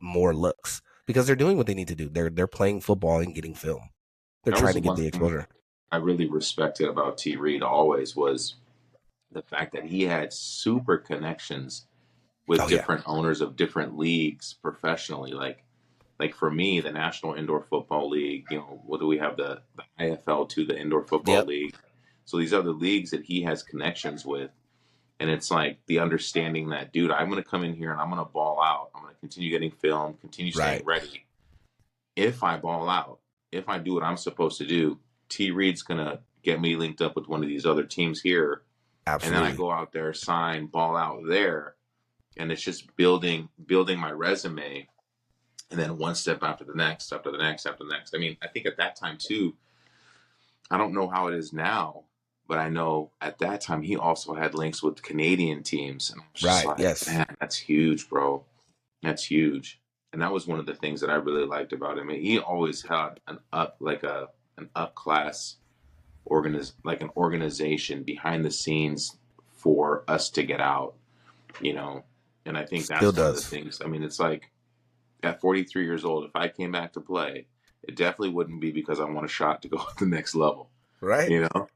more 0.02 0.34
looks 0.34 0.82
because 1.08 1.26
they're 1.26 1.36
doing 1.36 1.58
what 1.58 1.66
they 1.66 1.74
need 1.74 1.88
to 1.88 1.96
do. 1.96 2.10
They're 2.10 2.30
they're 2.30 2.46
playing 2.48 2.82
football 2.82 3.20
and 3.20 3.34
getting 3.34 3.56
film. 3.56 3.90
They're 4.44 4.54
That 4.54 4.60
trying 4.60 4.74
to 4.76 4.82
get 4.82 4.96
the 4.96 5.08
exposure. 5.08 5.48
I 5.92 5.98
really 5.98 6.28
respected 6.28 6.88
about 6.88 7.18
T 7.18 7.36
Reed 7.36 7.64
always 7.64 8.16
was 8.16 8.56
the 9.32 9.42
fact 9.42 9.74
that 9.74 9.86
he 9.86 10.04
had 10.04 10.34
super 10.34 10.98
connections 10.98 11.86
with 12.48 12.60
Oh, 12.62 12.68
yeah. 12.68 12.78
different 12.78 13.04
owners 13.06 13.42
of 13.42 13.56
different 13.56 13.98
leagues 13.98 14.56
professionally. 14.62 15.32
Like 15.32 15.64
like 16.20 16.36
for 16.36 16.52
me, 16.52 16.82
the 16.82 16.92
National 16.92 17.34
Indoor 17.34 17.64
Football 17.64 18.10
League, 18.10 18.46
you 18.52 18.58
know, 18.58 18.82
whether 18.86 19.06
we 19.06 19.18
have 19.20 19.38
the, 19.38 19.62
the 19.76 19.84
IFL 20.00 20.50
to 20.50 20.66
the 20.66 20.78
Indoor 20.78 21.04
Football 21.04 21.36
Yep. 21.36 21.48
League. 21.48 21.76
So 22.26 22.38
these 22.38 22.54
other 22.54 22.72
leagues 22.72 23.12
that 23.12 23.24
he 23.24 23.42
has 23.44 23.64
connections 23.64 24.26
with. 24.26 24.52
And 25.22 25.30
it's 25.30 25.50
like 25.52 25.80
the 25.88 26.00
understanding 26.00 26.70
that, 26.70 26.94
dude, 26.94 27.12
I'm 27.12 27.30
going 27.30 27.42
to 27.44 27.50
come 27.50 27.64
in 27.64 27.74
here 27.74 27.92
and 27.92 28.00
I'm 28.00 28.10
going 28.10 28.24
to 28.24 28.32
ball 28.32 28.62
out. 28.62 28.90
I'm 28.96 29.02
going 29.02 29.14
to 29.14 29.20
continue 29.20 29.50
getting 29.50 29.72
film, 29.72 30.16
continue 30.22 30.52
staying 30.52 30.86
Right. 30.86 30.86
ready. 30.86 31.26
If 32.16 32.44
I 32.44 32.58
ball 32.58 32.90
out, 32.90 33.20
if 33.52 33.68
I 33.68 33.80
do 33.80 33.94
what 33.94 34.04
I'm 34.04 34.18
supposed 34.18 34.58
to 34.60 34.66
do, 34.66 35.00
T 35.30 35.52
Reed's 35.52 35.82
going 35.82 35.98
to 36.06 36.20
get 36.44 36.62
me 36.62 36.76
linked 36.76 37.02
up 37.02 37.16
with 37.16 37.28
one 37.28 37.42
of 37.44 37.50
these 37.50 37.66
other 37.66 37.84
teams 37.84 38.22
here. 38.22 38.62
And 39.26 39.34
then 39.34 39.44
I 39.44 39.52
go 39.58 39.72
out 39.72 39.92
there, 39.92 40.14
sign, 40.14 40.68
ball 40.68 40.96
out 40.96 41.22
there. 41.28 41.76
And 42.38 42.52
it's 42.52 42.62
just 42.62 42.96
building, 42.96 43.50
building 43.66 44.00
my 44.00 44.12
resume. 44.12 44.88
And 45.72 45.80
then 45.80 45.98
one 45.98 46.16
step 46.16 46.42
after 46.44 46.64
the 46.64 46.74
next, 46.74 47.12
after 47.14 47.32
the 47.32 47.38
next, 47.38 47.66
after 47.66 47.84
the 47.84 47.92
next. 47.92 48.16
I 48.16 48.18
mean, 48.18 48.38
I 48.42 48.48
think 48.48 48.66
at 48.66 48.78
that 48.78 48.96
time 48.96 49.18
too, 49.20 49.54
I 50.72 50.78
don't 50.78 50.94
know 50.94 51.08
how 51.08 51.28
it 51.28 51.36
is 51.36 51.54
now, 51.54 52.04
but 52.48 52.58
I 52.58 52.70
know 52.70 53.12
at 53.22 53.38
that 53.40 53.62
time 53.62 53.82
he 53.84 53.96
also 53.96 54.34
had 54.34 54.56
links 54.56 54.82
with 54.82 55.02
Canadian 55.04 55.62
teams. 55.64 56.10
And 56.10 56.22
I 56.22 56.24
was 56.34 56.42
just 56.42 56.66
Right, 56.66 56.68
like, 56.68 56.80
yes. 56.80 57.08
man, 57.08 57.26
that's 57.40 57.56
huge, 57.58 58.10
bro. 58.10 58.44
That's 59.04 59.24
huge. 59.24 59.80
And 60.12 60.22
that 60.24 60.32
was 60.32 60.48
one 60.48 60.58
of 60.60 60.66
the 60.66 60.74
things 60.74 61.02
that 61.02 61.12
I 61.12 61.16
really 61.16 61.46
liked 61.46 61.72
about 61.72 62.00
him. 62.00 62.10
He 62.10 62.40
always 62.40 62.82
had 62.82 63.20
an 63.28 63.38
up 63.54 63.78
like 63.80 64.02
a 64.04 64.30
an 64.58 64.70
up 64.76 64.96
class 64.96 65.56
organiz 66.30 66.74
like 66.84 67.02
an 67.02 67.10
organization 67.16 68.04
behind 68.04 68.44
the 68.44 68.52
scenes 68.52 69.18
for 69.54 70.04
us 70.08 70.30
to 70.32 70.44
get 70.44 70.60
out, 70.60 70.96
you 71.62 71.74
know. 71.74 72.04
And 72.46 72.58
I 72.58 72.66
think 72.66 72.88
that's 72.88 73.00
Still 73.00 73.12
one 73.12 73.20
of 73.30 73.36
the 73.36 73.42
does. 73.42 73.48
things. 73.48 73.82
I 73.84 73.88
mean, 73.88 74.02
it's 74.04 74.20
like 74.20 74.50
at 75.24 75.42
43 75.42 75.84
years 75.86 76.06
old, 76.06 76.26
if 76.26 76.32
I 76.36 76.48
came 76.48 76.72
back 76.72 76.94
to 76.94 77.02
play, 77.02 77.48
it 77.84 77.96
definitely 77.96 78.30
wouldn't 78.30 78.62
be 78.62 78.72
because 78.72 79.00
I 79.00 79.06
want 79.06 79.26
a 79.26 79.30
shot 79.30 79.62
to 79.64 79.68
go 79.70 79.78
to 79.98 80.06
the 80.06 80.06
next 80.06 80.36
level, 80.36 80.70
right? 81.02 81.30
you 81.30 81.42
know. 81.42 81.68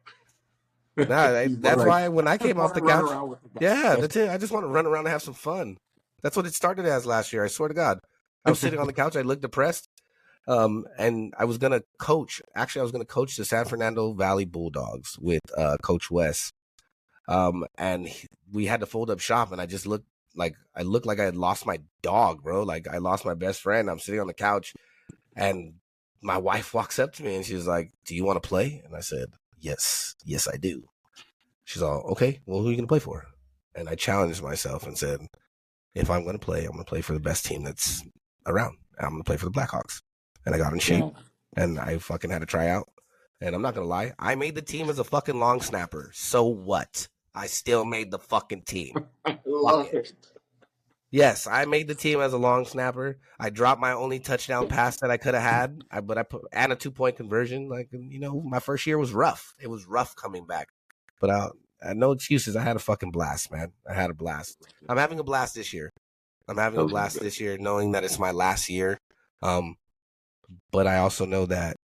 Nah, 0.97 1.05
that- 1.31 1.61
that's 1.61 1.77
Like, 1.79 1.87
why 1.87 2.07
when 2.07 2.27
I 2.27 2.37
came 2.37 2.59
off 2.59 2.73
the 2.73 2.81
couch, 2.81 3.09
the 3.09 3.61
yeah, 3.61 3.95
that's 3.95 4.15
it. 4.15 4.29
I 4.29 4.37
just 4.37 4.51
want 4.51 4.63
to 4.63 4.67
run 4.69 4.85
around 4.85 5.05
and 5.05 5.11
have 5.11 5.21
some 5.23 5.33
fun. 5.33 5.77
That's 6.21 6.37
what 6.37 6.45
it 6.45 6.53
started 6.53 6.85
as 6.85 7.05
last 7.05 7.33
year. 7.33 7.43
I 7.43 7.47
swear 7.47 7.67
to 7.69 7.75
God. 7.75 7.99
I 8.45 8.49
was 8.49 8.59
sitting 8.59 8.79
on 8.79 8.87
the 8.87 8.93
couch. 8.93 9.15
I 9.15 9.21
looked 9.21 9.41
depressed. 9.41 9.87
Um, 10.47 10.85
and 10.97 11.33
I 11.39 11.45
was 11.45 11.57
gonna 11.57 11.81
coach. 11.99 12.41
Actually, 12.55 12.81
I 12.81 12.83
was 12.83 12.91
gonna 12.91 13.05
coach 13.05 13.35
the 13.37 13.45
San 13.45 13.63
Fernando 13.65 14.13
Valley 14.13 14.43
Bulldogs 14.45 15.17
with 15.19 15.39
uh, 15.57 15.77
Coach 15.81 16.11
Wes. 16.11 16.51
Um, 17.29 17.65
and 17.77 18.07
he- 18.07 18.27
we 18.51 18.65
had 18.65 18.81
to 18.81 18.85
fold 18.85 19.09
up 19.09 19.19
shop, 19.19 19.51
and 19.53 19.59
I 19.61 19.65
just 19.65 19.87
looked 19.87 20.05
like 20.35 20.55
I 20.75 20.81
looked 20.83 21.05
like 21.05 21.19
I 21.19 21.25
had 21.25 21.35
lost 21.35 21.65
my 21.65 21.79
dog, 22.01 22.43
bro. 22.43 22.63
Like 22.63 22.87
I 22.87 22.97
lost 22.97 23.25
my 23.25 23.33
best 23.33 23.61
friend. 23.61 23.89
I'm 23.89 23.99
sitting 23.99 24.19
on 24.21 24.27
the 24.27 24.33
couch, 24.33 24.73
and 25.35 25.75
my 26.21 26.37
wife 26.37 26.73
walks 26.73 26.99
up 26.99 27.13
to 27.13 27.23
me 27.23 27.35
and 27.35 27.45
she's 27.45 27.67
like, 27.67 27.91
"Do 28.05 28.15
you 28.15 28.23
want 28.25 28.41
to 28.41 28.47
play?" 28.47 28.81
And 28.85 28.95
I 28.95 29.01
said, 29.01 29.27
"Yes, 29.59 30.15
yes, 30.25 30.47
I 30.47 30.57
do." 30.57 30.83
She's 31.65 31.81
all, 31.81 32.01
"Okay, 32.11 32.41
well, 32.45 32.61
who 32.61 32.67
are 32.67 32.71
you 32.71 32.77
gonna 32.77 32.87
play 32.87 32.99
for?" 32.99 33.25
And 33.75 33.89
I 33.89 33.95
challenged 33.95 34.41
myself 34.41 34.85
and 34.85 34.97
said, 34.97 35.27
"If 35.95 36.09
I'm 36.09 36.25
gonna 36.25 36.39
play, 36.39 36.65
I'm 36.65 36.71
gonna 36.71 36.83
play 36.85 37.01
for 37.01 37.13
the 37.13 37.19
best 37.19 37.45
team 37.45 37.63
that's 37.63 38.01
around. 38.45 38.77
I'm 38.99 39.11
gonna 39.11 39.23
play 39.23 39.37
for 39.37 39.45
the 39.45 39.51
Blackhawks." 39.51 40.01
And 40.45 40.53
I 40.53 40.57
got 40.57 40.73
in 40.73 40.79
shape 40.79 41.03
Yeah. 41.05 41.21
and 41.55 41.79
I 41.79 41.97
fucking 41.97 42.29
had 42.31 42.39
to 42.39 42.45
try 42.45 42.67
out. 42.67 42.89
And 43.41 43.55
I'm 43.55 43.61
not 43.61 43.75
gonna 43.75 43.87
lie, 43.87 44.13
I 44.19 44.35
made 44.35 44.55
the 44.55 44.61
team 44.61 44.89
as 44.89 44.99
a 44.99 45.03
fucking 45.03 45.39
long 45.39 45.61
snapper. 45.61 46.11
So 46.13 46.45
what? 46.45 47.07
I 47.35 47.47
still 47.47 47.85
made 47.85 48.11
the 48.11 48.19
fucking 48.19 48.61
team. 48.63 48.93
I 49.25 49.39
love 49.45 49.85
Fuck 49.85 49.93
it. 49.95 50.13
Yes, 51.11 51.45
I 51.45 51.65
made 51.65 51.87
the 51.87 51.93
team 51.93 52.21
as 52.21 52.33
a 52.33 52.39
long 52.39 52.65
snapper. 52.65 53.19
I 53.39 53.51
dropped 53.51 53.79
my 53.79 53.91
only 53.91 54.19
touchdown 54.19 54.67
pass 54.67 54.99
that 55.01 55.11
I 55.11 55.17
could 55.17 55.35
have 55.35 55.43
had, 55.43 55.83
I, 55.91 56.01
but 56.01 56.17
I 56.17 56.23
put 56.23 56.41
and 56.51 56.71
a 56.71 56.75
two 56.75 56.89
point 56.89 57.17
conversion. 57.17 57.69
Like 57.69 57.89
you 57.91 58.19
know, 58.19 58.41
my 58.41 58.59
first 58.59 58.87
year 58.87 58.97
was 58.97 59.13
rough. 59.13 59.53
It 59.61 59.67
was 59.67 59.85
rough 59.85 60.15
coming 60.15 60.47
back, 60.47 60.69
but 61.21 61.29
I, 61.29 61.49
I 61.83 61.89
had 61.89 61.97
no 61.97 62.13
excuses. 62.13 62.55
I 62.55 62.63
had 62.63 62.75
a 62.75 62.79
fucking 62.79 63.11
blast, 63.11 63.51
man. 63.51 63.73
I 63.87 63.93
had 63.93 64.09
a 64.09 64.15
blast. 64.15 64.57
I'm 64.89 64.97
having 64.97 65.19
a 65.19 65.23
blast 65.23 65.53
this 65.53 65.71
year. 65.71 65.91
I'm 66.47 66.57
having 66.57 66.79
a 66.79 66.85
blast 66.85 67.19
this 67.19 67.39
year, 67.39 67.57
knowing 67.59 67.91
that 67.91 68.03
it's 68.03 68.17
my 68.17 68.31
last 68.31 68.67
year. 68.67 68.97
Um, 69.43 69.75
but 70.71 70.87
I 70.87 70.97
also 70.97 71.25
know 71.25 71.45
that 71.45 71.75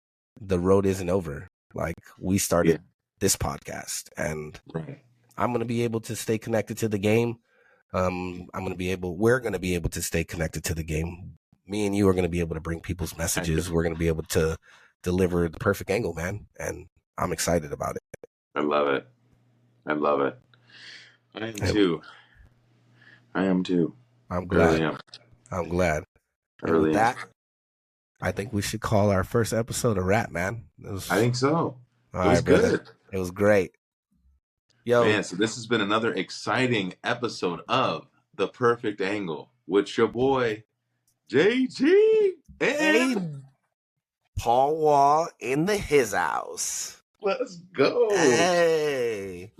the 0.41 0.59
road 0.59 0.87
isn't 0.87 1.09
over. 1.09 1.47
Like 1.75 1.95
we 2.19 2.39
started 2.39 2.71
Yeah. 2.71 2.77
this 3.19 3.35
podcast, 3.37 4.09
and 4.17 4.59
Right. 4.73 5.03
I'm 5.39 5.51
going 5.51 5.61
to 5.61 5.65
be 5.65 5.83
able 5.83 6.01
to 6.01 6.15
stay 6.15 6.37
connected 6.37 6.77
to 6.79 6.89
the 6.89 6.97
game. 6.97 7.37
Um, 7.93 8.47
I'm 8.53 8.61
going 8.61 8.73
to 8.73 8.77
be 8.77 8.91
able, 8.91 9.15
we're 9.15 9.39
going 9.39 9.53
to 9.53 9.59
be 9.59 9.73
able 9.73 9.89
to 9.91 10.01
stay 10.01 10.23
connected 10.23 10.63
to 10.65 10.75
the 10.75 10.83
game. 10.83 11.37
Me 11.65 11.85
and 11.85 11.95
you 11.95 12.07
are 12.09 12.13
going 12.13 12.23
to 12.23 12.29
be 12.29 12.41
able 12.41 12.55
to 12.55 12.61
bring 12.61 12.81
people's 12.81 13.17
messages. 13.17 13.71
We're 13.71 13.83
going 13.83 13.95
to 13.95 13.99
be 13.99 14.09
able 14.09 14.23
to 14.23 14.57
deliver 15.01 15.47
the 15.47 15.57
perfect 15.57 15.89
angle, 15.89 16.13
man. 16.13 16.47
And 16.59 16.87
I'm 17.17 17.31
excited 17.31 17.71
about 17.71 17.95
it. 17.95 18.01
I 18.53 18.61
love 18.61 18.89
it. 18.89 19.07
I 19.87 19.93
love 19.93 20.21
it. 20.21 20.37
I 21.35 21.47
am 21.47 21.53
too. 21.53 22.01
I 23.33 23.45
am 23.45 23.63
too. 23.63 23.95
I'm 24.29 24.47
I 24.51 24.55
really 24.55 24.77
glad. 24.77 24.81
am. 24.81 24.97
I'm 25.51 25.69
glad. 25.69 26.03
I 26.63 26.69
really 26.69 26.89
with 26.89 26.97
am. 26.97 27.15
that, 27.15 27.17
I 28.21 28.31
think 28.31 28.51
we 28.51 28.61
should 28.61 28.81
call 28.81 29.09
our 29.09 29.23
first 29.23 29.53
episode 29.53 29.97
a 29.97 30.03
wrap, 30.03 30.31
man. 30.31 30.65
It 30.83 30.91
was, 30.91 31.09
I 31.09 31.15
think 31.15 31.35
so. 31.35 31.77
it 32.13 32.17
was 32.17 32.27
right, 32.27 32.45
brother. 32.45 32.69
good. 32.69 32.89
It 33.13 33.17
was 33.19 33.31
great. 33.31 33.71
Yo, 34.85 35.03
Man, 35.03 35.23
so 35.23 35.35
this 35.35 35.55
has 35.55 35.67
been 35.67 35.81
another 35.81 36.13
exciting 36.13 36.93
episode 37.03 37.61
of 37.67 38.07
The 38.35 38.47
Perfect 38.47 39.01
Angle 39.01 39.51
with 39.67 39.97
your 39.97 40.07
boy 40.07 40.63
JG 41.29 42.31
and 42.61 43.43
Paul 44.37 44.77
Wall 44.77 45.27
in 45.39 45.65
the 45.65 45.77
his 45.77 46.13
house. 46.13 47.01
let's 47.21 47.57
go. 47.57 48.09
Hey. 48.11 49.51